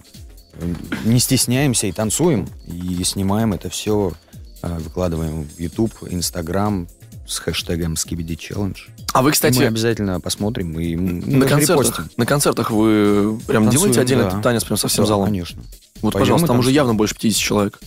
не 1.06 1.20
стесняемся 1.20 1.88
и 1.88 1.92
танцуем. 1.92 2.48
И 2.68 3.04
снимаем 3.04 3.54
это 3.54 3.70
все, 3.70 4.14
выкладываем 4.62 5.44
в 5.48 5.60
YouTube, 5.60 5.92
Instagram 6.10 6.88
с 7.28 7.40
хэштегом 7.40 7.94
Skibidi 7.94 8.36
Challenge. 8.38 8.76
А 9.14 9.22
вы, 9.22 9.30
мы 9.30 9.32
кстати, 9.34 9.62
обязательно 9.64 10.20
посмотрим 10.20 10.78
и 10.80 10.96
на 10.96 11.46
концертах, 11.48 11.86
репостим. 11.88 12.10
на 12.18 12.26
концертах 12.26 12.72
вы 12.72 13.40
прям 13.48 13.64
Танцуем, 13.66 13.72
делаете 13.94 14.02
отдельно 14.02 14.24
да. 14.32 14.42
танец 14.42 14.64
прям 14.64 14.78
со 14.78 14.88
всем 14.88 15.04
Да, 15.06 15.10
залом? 15.10 15.26
конечно. 15.28 15.62
Вот, 16.02 16.14
Поем 16.14 16.24
пожалуйста, 16.24 16.48
там 16.48 16.60
уже 16.60 16.72
явно 16.72 16.94
больше 16.96 17.16
50 17.16 17.40
человек. 17.42 17.80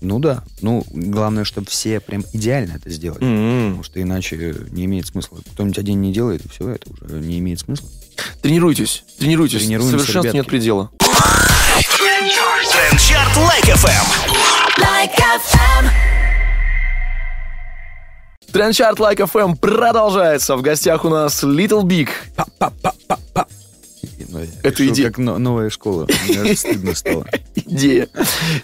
Ну 0.00 0.18
да. 0.18 0.42
Ну, 0.60 0.84
главное, 0.90 1.44
чтобы 1.44 1.68
все 1.70 2.00
прям 2.00 2.24
идеально 2.34 2.72
это 2.72 2.90
сделали. 2.90 3.22
М-м. 3.24 3.70
Потому 3.70 3.84
что 3.84 4.02
иначе 4.02 4.54
не 4.70 4.84
имеет 4.84 5.06
смысла. 5.06 5.38
Кто-нибудь 5.54 5.78
один 5.78 6.02
не 6.02 6.12
делает, 6.12 6.44
и 6.44 6.48
все, 6.48 6.68
это 6.70 6.90
уже 6.92 7.20
не 7.20 7.38
имеет 7.38 7.60
смысла. 7.60 7.88
Тренируйтесь, 8.42 9.04
тренируйтесь. 9.18 9.60
Тренируемся, 9.60 9.92
Совершенству 9.98 10.22
нет 10.24 10.34
ребятки. 10.34 10.50
предела. 10.50 10.90
Трендчарт 12.70 13.36
Лайк 13.38 13.64
Трендчарт 18.52 18.98
Like 19.00 19.18
FM 19.18 19.56
продолжается. 19.56 20.56
В 20.56 20.62
гостях 20.62 21.04
у 21.04 21.08
нас 21.08 21.42
Little 21.42 21.82
Big. 21.82 22.08
Это 24.62 24.86
идея. 24.88 25.08
как 25.08 25.18
но- 25.18 25.38
новая 25.38 25.70
школа. 25.70 26.06
Мне 26.28 26.54
стыдно 26.56 26.94
стало. 26.94 27.26
Идея. 27.54 28.08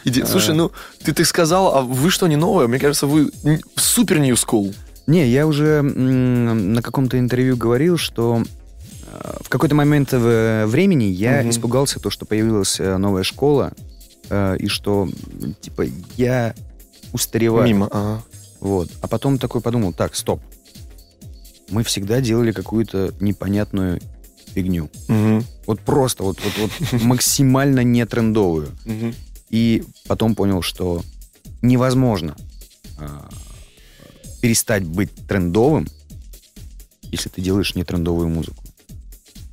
Идея. 0.04 0.26
Слушай, 0.26 0.54
ну, 0.54 0.70
ты 1.04 1.12
так 1.12 1.26
сказал, 1.26 1.74
а 1.76 1.82
вы 1.82 2.10
что, 2.10 2.26
не 2.28 2.36
новое? 2.36 2.66
Мне 2.68 2.78
кажется, 2.78 3.06
вы 3.06 3.30
супер 3.76 4.18
new 4.20 4.34
school. 4.34 4.74
Не, 5.06 5.26
я 5.28 5.46
уже 5.46 5.66
м, 5.78 6.72
на 6.74 6.82
каком-то 6.82 7.18
интервью 7.18 7.56
говорил, 7.56 7.96
что 7.98 8.42
э, 9.12 9.32
в 9.42 9.48
какой-то 9.48 9.74
момент 9.74 10.12
в- 10.12 10.66
времени 10.66 11.04
я 11.04 11.40
Мгм. 11.40 11.50
испугался 11.50 11.98
то, 12.00 12.10
что 12.10 12.26
появилась 12.26 12.78
э, 12.78 12.96
новая 12.96 13.22
школа, 13.24 13.72
э, 14.28 14.56
и 14.58 14.68
что, 14.68 15.08
типа, 15.60 15.86
я 16.16 16.54
устареваю. 17.12 17.66
Мимо. 17.66 17.88
Ага. 17.90 18.22
Вот. 18.60 18.90
А 19.00 19.08
потом 19.08 19.38
такой 19.38 19.60
подумал, 19.60 19.92
так, 19.92 20.14
стоп. 20.14 20.40
Мы 21.70 21.84
всегда 21.84 22.20
делали 22.20 22.52
какую-то 22.52 23.14
непонятную 23.20 24.00
фигню. 24.46 24.90
Мгм. 25.08 25.44
Вот 25.66 25.80
просто, 25.80 26.24
вот, 26.24 26.38
вот, 26.42 26.70
вот 26.90 27.02
максимально 27.02 27.84
нетрендовую. 27.84 28.70
Мгм. 28.84 29.14
И 29.50 29.84
потом 30.06 30.34
понял, 30.34 30.62
что 30.62 31.02
невозможно 31.62 32.36
а, 32.98 33.28
перестать 34.40 34.84
быть 34.84 35.10
трендовым, 35.26 35.88
если 37.02 37.28
ты 37.28 37.40
делаешь 37.40 37.74
нетрендовую 37.74 38.28
музыку. 38.28 38.62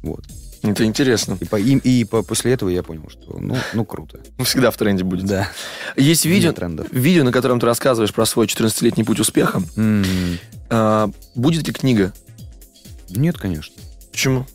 Вот. 0.03 0.23
Это 0.63 0.83
интересно. 0.85 1.37
И, 1.39 1.45
по, 1.45 1.55
и, 1.59 1.75
и 1.77 2.03
по- 2.03 2.23
после 2.23 2.53
этого 2.53 2.69
я 2.69 2.83
понял, 2.83 3.09
что 3.09 3.37
ну, 3.39 3.55
ну 3.73 3.85
круто. 3.85 4.19
Всегда 4.43 4.71
в 4.71 4.77
тренде 4.77 5.03
будет. 5.03 5.25
Да. 5.25 5.49
Есть 5.95 6.25
видео, 6.25 6.53
видео, 6.91 7.23
на 7.23 7.31
котором 7.31 7.59
ты 7.59 7.65
рассказываешь 7.65 8.13
про 8.13 8.25
свой 8.25 8.47
14-летний 8.47 9.03
путь 9.03 9.19
успеха. 9.19 9.61
М, 9.75 10.03
А, 10.69 11.09
будет 11.35 11.67
ли 11.67 11.73
книга? 11.73 12.13
Нет, 13.09 13.37
конечно. 13.37 13.73
Почему? 14.11 14.45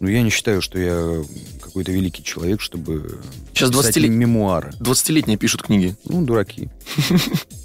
Ну, 0.00 0.08
я 0.08 0.20
не 0.20 0.28
считаю, 0.28 0.60
что 0.60 0.78
я 0.78 1.24
какой-то 1.62 1.90
великий 1.92 2.22
человек, 2.22 2.60
чтобы 2.60 3.18
Сейчас 3.54 3.70
писать 3.70 3.96
20-лет- 3.96 4.10
мемуары. 4.10 4.72
20-летние 4.80 5.38
пишут 5.38 5.62
книги. 5.62 5.96
Ну, 6.04 6.22
дураки. 6.24 6.68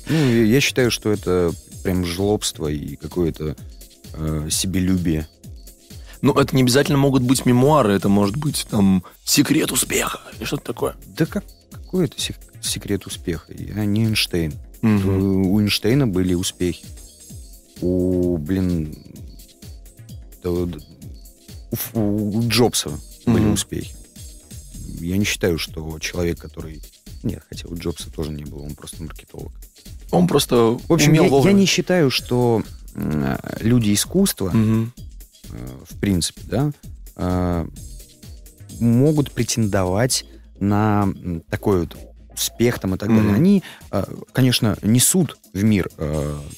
Ну, 0.10 0.16
я 0.18 0.44
я 0.44 0.60
считаю, 0.62 0.92
что 0.92 1.10
это 1.12 1.52
прям 1.84 2.06
жлобство 2.06 2.68
и 2.68 2.96
какое-то 2.98 3.56
э, 4.14 4.48
себелюбие. 4.52 5.26
Но 6.22 6.34
это 6.40 6.56
не 6.56 6.62
обязательно 6.62 6.98
могут 6.98 7.24
быть 7.24 7.46
мемуары, 7.46 7.94
это 7.94 8.08
может 8.10 8.36
быть 8.38 8.68
там 8.70 9.04
секрет 9.24 9.72
успеха 9.72 10.20
или 10.38 10.46
что-то 10.46 10.64
такое. 10.66 10.96
Да 11.18 11.26
как, 11.26 11.44
какой 11.72 12.06
это 12.06 12.20
сек- 12.22 12.38
секрет 12.62 13.06
успеха? 13.08 13.52
Я 13.54 13.86
не 13.86 14.06
Эйнштейн. 14.06 14.54
Мгм. 14.82 15.48
У 15.48 15.60
Эйнштейна 15.60 16.08
были 16.08 16.34
успехи. 16.36 16.86
У, 17.82 18.38
блин, 18.38 18.96
да, 20.44 20.52
да, 20.66 20.78
у, 21.94 22.38
у 22.38 22.48
Джобса 22.48 22.92
были 23.26 23.44
Мгм. 23.46 23.54
успехи. 23.54 23.96
Я 25.00 25.18
не 25.18 25.26
считаю, 25.26 25.58
что 25.58 25.98
человек, 26.00 26.40
который... 26.40 26.82
Нет, 27.24 27.44
хотя 27.50 27.68
у 27.68 27.76
Джобса 27.76 28.12
тоже 28.12 28.32
не 28.32 28.44
было, 28.46 28.62
он 28.64 28.76
просто 28.76 29.02
маркетолог. 29.02 29.52
Он 30.12 30.28
просто 30.28 30.78
В 30.88 30.92
общем, 30.94 31.10
умел 31.12 31.44
я, 31.44 31.50
я 31.50 31.54
не 31.56 31.66
считаю, 31.66 32.12
что 32.12 32.62
люди 33.60 33.94
искусства, 33.94 34.50
Мгм. 34.52 34.94
Э, 35.52 35.68
в 35.90 36.00
принципе, 36.00 36.42
да, 36.46 36.72
э, 37.16 37.68
могут 38.80 39.32
претендовать 39.32 40.26
на 40.60 41.10
такой 41.50 41.82
вот 41.82 41.98
успех 42.34 42.80
там 42.80 42.96
и 42.96 42.98
так 42.98 43.10
далее. 43.10 43.24
Мгм. 43.26 43.36
Они, 43.36 43.64
э, 43.92 44.04
конечно, 44.32 44.78
несут 44.82 45.38
в 45.54 45.64
мир 45.64 45.90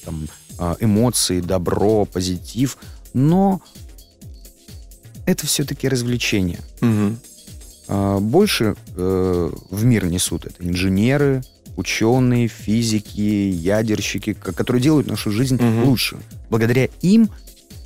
там, 0.04 0.28
эмоции, 0.78 1.40
добро, 1.40 2.04
позитив, 2.04 2.78
но 3.12 3.60
это 5.26 5.46
все-таки 5.46 5.88
развлечение. 5.88 6.60
А, 7.88 8.18
Больше 8.20 8.76
в 8.94 9.84
мир 9.84 10.06
несут 10.06 10.46
это 10.46 10.64
инженеры, 10.64 11.42
ученые, 11.76 12.46
физики, 12.48 13.20
ядерщики, 13.20 14.32
ко- 14.32 14.52
которые 14.52 14.80
делают 14.80 15.08
нашу 15.08 15.30
жизнь 15.32 15.56
Мгм. 15.56 15.84
лучше. 15.88 16.18
Благодаря 16.50 16.88
им 17.02 17.28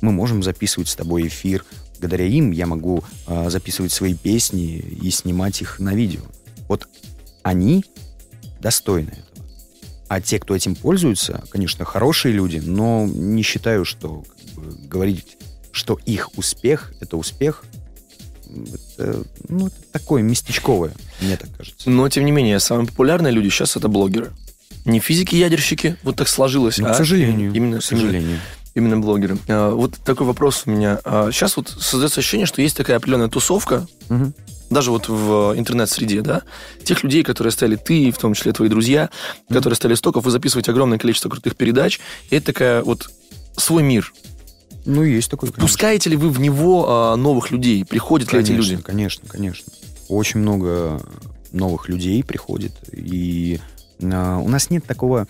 мы 0.01 0.11
можем 0.11 0.43
записывать 0.43 0.89
с 0.89 0.95
тобой 0.95 1.27
эфир. 1.27 1.65
Благодаря 1.99 2.25
им 2.25 2.51
я 2.51 2.65
могу 2.65 3.03
а, 3.27 3.49
записывать 3.49 3.91
свои 3.91 4.13
песни 4.13 4.77
и 4.77 5.11
снимать 5.11 5.61
их 5.61 5.79
на 5.79 5.93
видео. 5.93 6.21
Вот 6.67 6.87
они 7.43 7.83
достойны 8.59 9.09
этого. 9.09 9.45
А 10.07 10.21
те, 10.21 10.39
кто 10.39 10.55
этим 10.55 10.75
пользуются, 10.75 11.43
конечно, 11.49 11.85
хорошие 11.85 12.33
люди, 12.33 12.57
но 12.57 13.05
не 13.05 13.43
считаю, 13.43 13.85
что 13.85 14.23
как 14.23 14.63
бы, 14.63 14.87
говорить, 14.87 15.37
что 15.71 15.99
их 16.05 16.35
успех— 16.37 16.93
это 16.99 17.15
успех, 17.15 17.63
это, 18.97 19.23
ну, 19.47 19.67
это 19.67 19.75
такое 19.91 20.23
местечковое, 20.23 20.93
мне 21.21 21.37
так 21.37 21.55
кажется. 21.55 21.89
Но, 21.89 22.09
тем 22.09 22.25
не 22.25 22.31
менее, 22.31 22.59
самые 22.59 22.87
популярные 22.87 23.31
люди 23.31 23.49
сейчас 23.49 23.77
это 23.77 23.87
блогеры. 23.87 24.31
Не 24.85 24.99
физики-ядерщики, 24.99 25.97
вот 26.01 26.15
так 26.15 26.27
сложилось. 26.27 26.79
Ну, 26.79 26.87
а 26.87 26.93
к 26.93 26.95
сожалению. 26.95 27.53
Именно, 27.53 27.79
к 27.79 27.83
сожалению. 27.83 28.39
Именно 28.79 28.97
блогеры. 28.99 29.37
А, 29.49 29.73
Вот 29.73 29.95
такой 30.05 30.25
вопрос 30.25 30.63
у 30.65 30.71
меня. 30.71 30.99
А, 31.03 31.31
Сейчас 31.31 31.57
вот 31.57 31.67
создается 31.69 32.21
ощущение, 32.21 32.45
что 32.47 32.61
есть 32.61 32.77
такая 32.77 32.95
определенная 32.97 33.27
тусовка, 33.27 33.85
Мгм. 34.07 34.33
даже 34.69 34.91
вот 34.91 35.09
в 35.09 35.53
интернет-среде, 35.57 36.21
да, 36.21 36.43
тех 36.85 37.03
людей, 37.03 37.23
которые 37.23 37.51
стали 37.51 37.75
ты, 37.75 38.09
в 38.11 38.17
том 38.17 38.33
числе 38.35 38.53
твои 38.53 38.69
друзья, 38.69 39.09
которые 39.49 39.75
стали 39.75 39.95
стоков, 39.95 40.23
вы 40.23 40.31
записываете 40.31 40.71
огромное 40.71 40.97
количество 40.97 41.27
крутых 41.29 41.57
передач, 41.57 41.99
и 42.29 42.35
это 42.37 42.47
такая 42.47 42.83
вот 42.83 43.09
свой 43.57 43.83
мир. 43.83 44.13
Ну, 44.85 45.03
есть 45.03 45.29
такой, 45.29 45.49
конечно. 45.49 45.61
Пускаете 45.67 46.09
ли 46.09 46.15
вы 46.15 46.29
в 46.29 46.39
него 46.39 46.85
а, 46.87 47.15
новых 47.17 47.51
людей? 47.51 47.83
Приходят 47.83 48.31
ли 48.31 48.39
эти 48.39 48.47
Конечно, 48.51 48.71
люди? 48.71 48.81
Конечно, 48.83 49.27
конечно. 49.27 49.73
Очень 50.07 50.39
много 50.39 51.01
новых 51.51 51.89
людей 51.89 52.23
приходит, 52.23 52.71
и 52.93 53.59
а, 54.01 54.37
у 54.37 54.47
нас 54.47 54.69
нет 54.69 54.85
такого... 54.85 55.27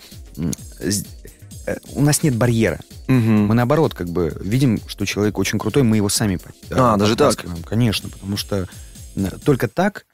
э, 1.74 1.78
У 1.94 2.02
нас 2.02 2.22
нет 2.22 2.34
барьера. 2.36 2.80
Мгм. 3.08 3.46
Мы 3.46 3.54
наоборот 3.54 3.94
как 3.94 4.08
бы 4.08 4.36
видим, 4.42 4.80
что 4.86 5.04
человек 5.04 5.38
очень 5.38 5.58
крутой, 5.58 5.82
мы 5.82 5.96
его 5.96 6.08
сами 6.08 6.38
А, 6.70 6.96
даже 6.96 7.16
так? 7.16 7.44
Конечно, 7.64 8.08
потому 8.08 8.36
что 8.36 8.66
м, 9.16 9.28
только 9.44 9.68
так 9.68 10.04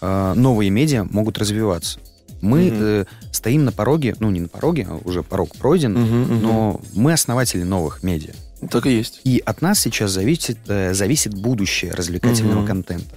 а, 0.00 0.34
новые 0.34 0.70
медиа 0.70 1.04
могут 1.04 1.38
развиваться. 1.38 1.98
Мы 2.40 2.66
Мгм. 2.70 2.76
э, 2.80 3.04
стоим 3.32 3.64
на 3.66 3.72
пороге, 3.72 4.16
ну 4.18 4.30
не 4.30 4.40
на 4.40 4.48
пороге, 4.48 4.86
а 4.88 4.98
уже 5.04 5.22
порог 5.22 5.54
пройден, 5.56 5.92
Мгм, 5.92 6.20
мгм. 6.22 6.42
но 6.42 6.80
мы 6.94 7.12
основатели 7.12 7.62
новых 7.62 8.02
медиа. 8.02 8.32
Так 8.70 8.86
и 8.86 8.96
есть. 8.96 9.20
И 9.24 9.42
от 9.44 9.60
нас 9.62 9.78
сейчас 9.78 10.10
зависит, 10.10 10.58
э, 10.68 10.94
зависит 10.94 11.34
будущее 11.34 11.92
развлекательного 11.92 12.60
Мгм. 12.60 12.66
контента. 12.66 13.14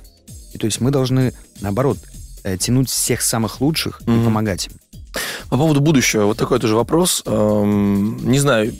И 0.53 0.57
то 0.57 0.65
есть 0.65 0.81
мы 0.81 0.91
должны, 0.91 1.33
наоборот, 1.61 1.97
э, 2.43 2.57
тянуть 2.57 2.89
всех 2.89 3.21
самых 3.21 3.61
лучших 3.61 4.01
Мгм. 4.05 4.21
и 4.21 4.25
помогать 4.25 4.67
им. 4.67 4.73
По 5.49 5.57
поводу 5.57 5.79
будущего, 5.81 6.25
вот 6.25 6.37
такой 6.37 6.59
тоже 6.59 6.75
вопрос. 6.75 7.21
Эм, 7.25 8.17
не 8.29 8.39
знаю, 8.39 8.73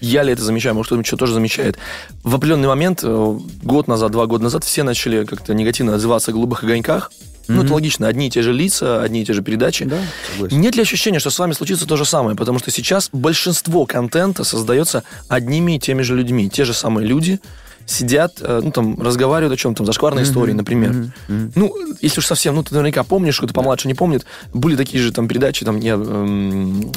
я 0.00 0.22
ли 0.22 0.32
это 0.32 0.42
замечаю, 0.42 0.74
может, 0.74 0.88
кто-нибудь 0.88 1.06
что 1.06 1.16
тоже 1.16 1.34
замечает. 1.34 1.76
В 2.22 2.34
определенный 2.34 2.68
момент, 2.68 3.00
э, 3.02 3.38
год 3.62 3.88
назад, 3.88 4.12
два 4.12 4.26
года 4.26 4.44
назад, 4.44 4.64
все 4.64 4.82
начали 4.82 5.24
как-то 5.24 5.54
негативно 5.54 5.94
отзываться 5.94 6.30
о 6.30 6.34
голубых 6.34 6.62
огоньках. 6.64 7.10
Ну, 7.48 7.56
Мгм. 7.56 7.64
это 7.64 7.74
логично. 7.74 8.08
Одни 8.08 8.26
и 8.26 8.30
те 8.30 8.42
же 8.42 8.52
лица, 8.52 9.02
одни 9.02 9.22
и 9.22 9.24
те 9.24 9.32
же 9.32 9.42
передачи. 9.42 9.84
Да, 9.86 9.96
согласен. 10.34 10.60
Нет 10.60 10.76
ли 10.76 10.82
ощущения, 10.82 11.18
что 11.18 11.30
с 11.30 11.38
вами 11.38 11.52
случится 11.54 11.86
то 11.86 11.96
же 11.96 12.04
самое? 12.04 12.36
Потому 12.36 12.58
что 12.58 12.70
сейчас 12.70 13.08
большинство 13.12 13.86
контента 13.86 14.44
создается 14.44 15.02
одними 15.28 15.76
и 15.76 15.78
теми 15.78 16.02
же 16.02 16.14
людьми. 16.14 16.50
Те 16.50 16.64
же 16.64 16.74
самые 16.74 17.06
люди 17.08 17.40
сидят, 17.88 18.36
э, 18.40 18.60
ну, 18.62 18.70
там, 18.70 19.00
разговаривают 19.00 19.58
о 19.58 19.60
чем-то, 19.60 19.84
зашкварной 19.84 20.22
Мгм, 20.22 20.30
истории, 20.30 20.52
например. 20.52 20.92
мгм, 20.92 21.12
мгм. 21.28 21.52
Ну, 21.54 21.74
если 22.00 22.20
уж 22.20 22.26
совсем, 22.26 22.54
ну, 22.54 22.62
ты 22.62 22.74
наверняка 22.74 23.02
помнишь, 23.02 23.38
кто-то 23.38 23.54
помладше 23.54 23.88
не 23.88 23.94
помнит, 23.94 24.26
были 24.52 24.76
такие 24.76 25.02
же 25.02 25.10
там 25.12 25.26
передачи, 25.26 25.64
там, 25.64 25.78
я... 25.80 25.94
эм, 25.94 26.92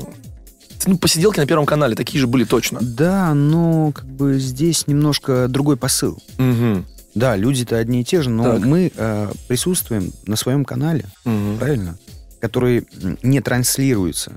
ну, 0.86 0.98
посиделки 0.98 1.40
на 1.40 1.46
Первом 1.46 1.66
канале, 1.66 1.96
такие 1.96 2.20
же 2.20 2.28
были 2.28 2.44
точно. 2.44 2.80
Да, 2.82 3.34
но 3.34 3.92
как 3.94 4.06
бы 4.06 4.38
здесь 4.40 4.88
немножко 4.88 5.48
другой 5.48 5.78
посыл. 5.78 6.22
Мгм. 6.38 6.86
Да, 7.16 7.36
люди-то 7.36 7.78
одни 7.78 8.02
и 8.02 8.04
те 8.04 8.22
же, 8.22 8.30
но 8.30 8.44
Так. 8.44 8.60
мы 8.66 8.92
э, 8.94 9.32
присутствуем 9.48 10.12
на 10.26 10.36
своем 10.36 10.66
канале, 10.66 11.06
Мгм. 11.24 11.58
правильно? 11.58 11.98
Который 12.40 12.86
не 13.22 13.40
транслируется 13.42 14.34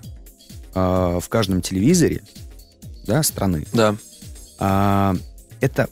э, 0.74 1.18
в 1.20 1.28
каждом 1.28 1.62
телевизоре 1.62 2.22
да, 3.06 3.22
страны. 3.22 3.66
Да. 3.72 3.96
А, 4.58 5.14
это 5.60 5.88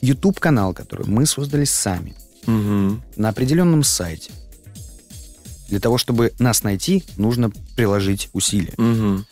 YouTube-канал, 0.00 0.72
который 0.74 1.06
мы 1.06 1.26
создали 1.26 1.64
сами 1.64 2.14
Мгм. 2.46 3.02
на 3.16 3.28
определенном 3.28 3.82
сайте. 3.84 4.32
Для 5.68 5.78
того, 5.80 5.98
чтобы 5.98 6.32
нас 6.38 6.62
найти, 6.64 7.04
нужно 7.16 7.50
приложить 7.76 8.28
усилия. 8.32 8.74
Мгм. 8.76 9.24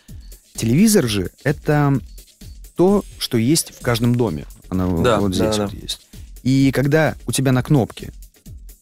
Телевизор 0.55 1.07
же— 1.09 1.31
это 1.45 1.99
то, 2.77 3.05
что 3.19 3.39
есть 3.39 3.73
в 3.75 3.81
каждом 3.81 4.15
доме. 4.15 4.45
Оно 4.69 5.03
Да, 5.03 5.21
вот 5.21 5.35
здесь 5.35 5.57
да, 5.57 5.67
вот 5.67 5.75
есть. 5.75 6.01
И 6.43 6.71
когда 6.73 7.17
у 7.27 7.33
тебя 7.33 7.53
на 7.53 7.63
кнопке 7.63 8.13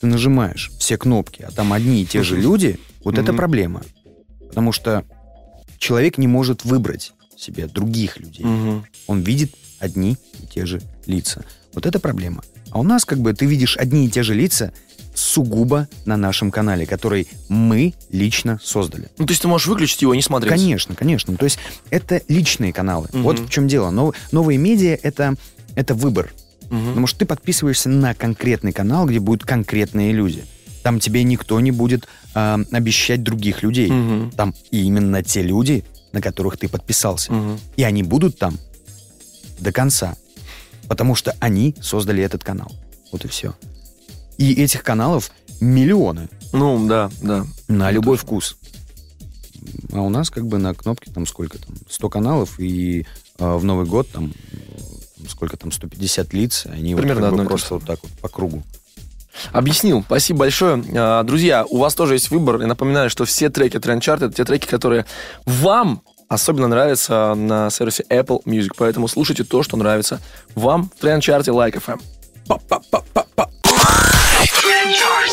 ты 0.00 0.06
нажимаешь 0.06 0.70
все 0.78 0.98
кнопки, 0.98 1.42
а 1.42 1.50
там 1.50 1.72
одни 1.72 2.02
и 2.02 2.06
те 2.06 2.22
же 2.22 2.36
люди, 2.36 2.78
вот 3.04 3.14
это 3.14 3.32
Мгм. 3.32 3.36
проблема. 3.38 3.82
Потому 4.48 4.72
что 4.72 5.04
человек 5.78 6.18
не 6.18 6.26
может 6.26 6.64
выбрать 6.64 7.12
себе 7.38 7.66
других 7.66 8.18
людей. 8.18 8.44
Мгм. 8.44 8.84
Он 9.06 9.20
видит 9.22 9.54
одни 9.78 10.18
и 10.42 10.46
те 10.46 10.66
же 10.66 10.82
лица. 11.06 11.44
Вот 11.76 11.84
это 11.84 12.00
проблема. 12.00 12.42
А 12.70 12.80
у 12.80 12.82
нас 12.82 13.04
как 13.04 13.18
бы 13.20 13.34
ты 13.34 13.44
видишь 13.44 13.76
одни 13.76 14.06
и 14.06 14.10
те 14.10 14.22
же 14.22 14.34
лица 14.34 14.72
сугубо 15.14 15.88
на 16.06 16.16
нашем 16.16 16.50
канале, 16.50 16.86
который 16.86 17.28
мы 17.48 17.92
лично 18.10 18.58
создали. 18.64 19.08
Ну, 19.18 19.26
то 19.26 19.32
есть 19.32 19.42
ты 19.42 19.48
можешь 19.48 19.66
выключить 19.66 20.00
его 20.02 20.14
и 20.14 20.16
не 20.16 20.22
смотреть? 20.22 20.52
Конечно, 20.52 20.94
конечно. 20.94 21.36
То 21.36 21.44
есть 21.44 21.58
это 21.90 22.22
личные 22.28 22.72
каналы. 22.72 23.08
Мгм. 23.12 23.22
Вот 23.22 23.38
в 23.40 23.50
чем 23.50 23.68
дело. 23.68 23.90
Нов- 23.90 24.14
новые 24.32 24.56
медиа 24.58 24.98
это, 25.02 25.34
это 25.74 25.94
выбор. 25.94 26.32
Мгм. 26.70 26.88
Потому 26.88 27.06
что 27.06 27.18
ты 27.20 27.26
подписываешься 27.26 27.90
на 27.90 28.14
конкретный 28.14 28.72
канал, 28.72 29.06
где 29.06 29.20
будут 29.20 29.44
конкретные 29.46 30.12
люди. 30.12 30.44
Там 30.82 30.98
тебе 30.98 31.24
никто 31.24 31.60
не 31.60 31.72
будет 31.72 32.08
а, 32.34 32.58
обещать 32.72 33.22
других 33.22 33.62
людей. 33.62 33.90
Мгм. 33.90 34.30
Там 34.30 34.54
именно 34.70 35.22
те 35.22 35.42
люди, 35.42 35.84
на 36.12 36.22
которых 36.22 36.56
ты 36.56 36.68
подписался. 36.68 37.32
Мгм. 37.34 37.58
И 37.76 37.82
они 37.82 38.02
будут 38.02 38.38
там 38.38 38.58
до 39.60 39.72
конца. 39.72 40.16
Потому 40.88 41.14
что 41.14 41.34
они 41.40 41.74
создали 41.80 42.22
этот 42.22 42.44
канал. 42.44 42.72
Вот 43.12 43.24
и 43.24 43.28
все. 43.28 43.54
И 44.38 44.52
этих 44.62 44.82
каналов 44.82 45.30
миллионы 45.60 46.28
Ну, 46.52 46.86
да, 46.86 47.10
да. 47.22 47.46
на 47.68 47.90
любой 47.90 48.16
вкус. 48.16 48.56
А 49.92 50.00
у 50.00 50.08
нас 50.10 50.30
как 50.30 50.46
бы 50.46 50.58
на 50.58 50.74
кнопке 50.74 51.10
там 51.10 51.26
сколько 51.26 51.58
там? 51.58 51.74
100 51.88 52.08
каналов, 52.10 52.60
и 52.60 53.06
а, 53.38 53.56
в 53.56 53.64
Новый 53.64 53.86
год 53.86 54.08
там 54.10 54.32
э, 54.52 55.28
сколько 55.28 55.56
там, 55.56 55.72
150 55.72 56.32
лиц, 56.32 56.66
они 56.66 56.94
вот 56.94 57.02
Примерно 57.02 57.30
как 57.30 57.38
бы 57.38 57.44
просто 57.46 57.74
вот 57.74 57.84
так 57.84 57.98
вот 58.02 58.12
по 58.20 58.28
кругу. 58.28 58.62
Объяснил. 59.52 60.02
Спасибо 60.02 60.40
большое. 60.40 60.82
А, 60.94 61.22
Друзья, 61.22 61.64
у 61.68 61.78
вас 61.78 61.94
тоже 61.94 62.14
есть 62.14 62.30
выбор. 62.30 62.60
Я 62.60 62.66
напоминаю, 62.66 63.10
что 63.10 63.24
все 63.24 63.50
треки 63.50 63.76
это 63.76 64.30
те 64.30 64.44
треки, 64.44 64.66
которые 64.66 65.06
вам 65.44 66.02
особенно 66.28 66.68
нравятся 66.68 67.34
на 67.34 67.70
сервисе 67.70 68.04
Apple 68.08 68.42
Music. 68.44 68.70
Поэтому 68.76 69.08
слушайте 69.08 69.44
то, 69.44 69.62
что 69.62 69.76
нравится 69.76 70.20
вам 70.54 70.90
в 71.00 71.00
Chart 71.00 71.44
Like 71.44 71.74
FM. 71.74 72.00
Па-па-па-па-па. 72.46 73.50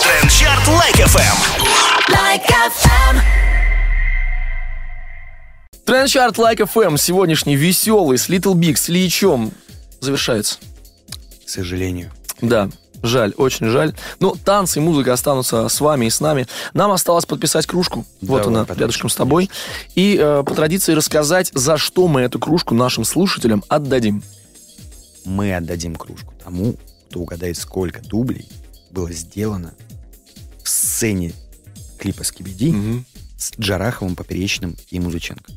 Трендчарт 0.02 0.68
Лайк 0.68 0.96
FM. 0.96 1.38
Like 2.10 2.46
FM. 2.46 3.22
Chart 5.86 6.36
Like 6.36 6.60
FM 6.60 6.98
сегодняшний 6.98 7.56
веселый 7.56 8.18
с 8.18 8.30
Little 8.30 8.54
Big, 8.54 8.76
с 8.76 8.90
Ильичом 8.90 9.52
завершается. 10.00 10.58
К 11.46 11.50
сожалению. 11.50 12.12
Да, 12.42 12.70
жаль, 13.04 13.34
очень 13.38 13.68
жаль. 13.68 13.94
Но 14.20 14.36
танцы 14.44 14.80
и 14.80 14.82
музыка 14.82 15.14
останутся 15.14 15.68
с 15.70 15.80
вами 15.82 16.06
и 16.08 16.10
с 16.10 16.20
нами. 16.20 16.48
Нам 16.74 16.92
осталось 16.92 17.26
подписать 17.26 17.68
кружку. 17.68 18.06
вот 18.22 18.38
Давай, 18.42 18.48
она, 18.48 18.60
подпишем, 18.62 18.82
рядышком 18.82 19.10
с 19.10 19.16
тобой. 19.16 19.50
И 19.96 20.18
э, 20.20 20.44
по 20.46 20.56
традиции 20.56 20.94
рассказать, 20.94 21.52
за 21.54 21.78
что 21.78 22.08
мы 22.08 22.22
эту 22.22 22.40
кружку 22.40 22.74
нашим 22.74 23.04
слушателям 23.06 23.64
отдадим. 23.68 24.24
Мы 25.26 25.56
отдадим 25.56 25.96
кружку 25.96 26.34
тому, 26.44 26.76
кто 27.10 27.20
угадает, 27.20 27.58
сколько 27.58 28.02
дублей 28.02 28.48
было 28.92 29.12
сделано 29.12 29.74
в 30.64 30.70
сцене 30.70 31.34
клипа 32.00 32.24
«Скибиди» 32.24 33.04
с 33.38 33.52
Джараховым, 33.60 34.16
Поперечным 34.16 34.76
и 34.90 35.00
Музыченко. 35.00 35.52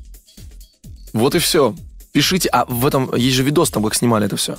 Вот 1.12 1.34
и 1.34 1.38
все. 1.38 1.74
Пишите. 2.12 2.48
А 2.50 2.64
в 2.66 2.86
этом 2.86 3.14
есть 3.14 3.36
же 3.36 3.42
видос, 3.42 3.70
там 3.70 3.82
как 3.84 3.94
снимали 3.94 4.26
это 4.26 4.36
все. 4.36 4.56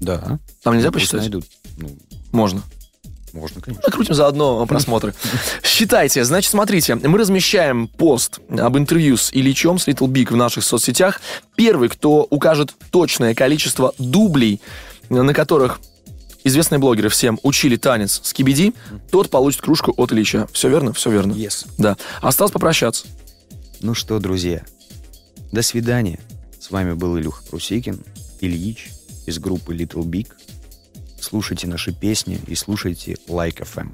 Да. 0.00 0.38
Там 0.62 0.74
нельзя 0.74 0.88
Ну, 0.88 0.92
посчитать? 0.92 1.20
найдут. 1.20 1.44
Ну, 1.76 1.90
Можно. 2.32 2.62
можно, 3.32 3.60
конечно. 3.60 3.82
Накрутим 3.86 4.14
заодно 4.14 4.66
просмотры. 4.66 5.14
Считайте. 5.62 6.24
Значит, 6.24 6.50
смотрите, 6.50 6.94
мы 6.96 7.18
размещаем 7.18 7.88
пост 7.88 8.40
об 8.48 8.76
интервью 8.76 9.16
с 9.16 9.32
Ильичом, 9.32 9.78
с 9.78 9.86
Little 9.86 10.08
Big 10.08 10.32
в 10.32 10.36
наших 10.36 10.64
соцсетях. 10.64 11.20
Первый, 11.54 11.88
кто 11.88 12.26
укажет 12.30 12.74
точное 12.90 13.34
количество 13.34 13.94
дублей, 13.98 14.60
на 15.08 15.32
которых 15.34 15.80
известные 16.44 16.78
блогеры 16.78 17.08
всем 17.08 17.38
учили 17.42 17.76
танец 17.76 18.20
с 18.24 18.32
кибиди, 18.32 18.72
тот 19.10 19.30
получит 19.30 19.60
кружку 19.60 19.92
от 19.96 20.12
Ильича. 20.12 20.48
Все 20.52 20.68
верно? 20.68 20.92
Все 20.92 21.10
верно. 21.10 21.32
Yes. 21.32 21.66
Да. 21.78 21.96
Осталось 22.20 22.52
попрощаться. 22.52 23.06
Ну 23.80 23.94
что, 23.94 24.18
друзья, 24.18 24.62
до 25.50 25.62
свидания. 25.62 26.18
С 26.60 26.70
вами 26.70 26.92
был 26.92 27.18
Илюха 27.18 27.42
Прусикин, 27.44 28.00
Ильич 28.40 28.90
из 29.26 29.38
группы 29.38 29.74
Little 29.74 30.04
Big. 30.04 30.28
Слушайте 31.22 31.68
наши 31.68 31.92
песни 31.92 32.40
и 32.48 32.56
слушайте 32.56 33.12
Like 33.28 33.62
FM. 33.62 33.90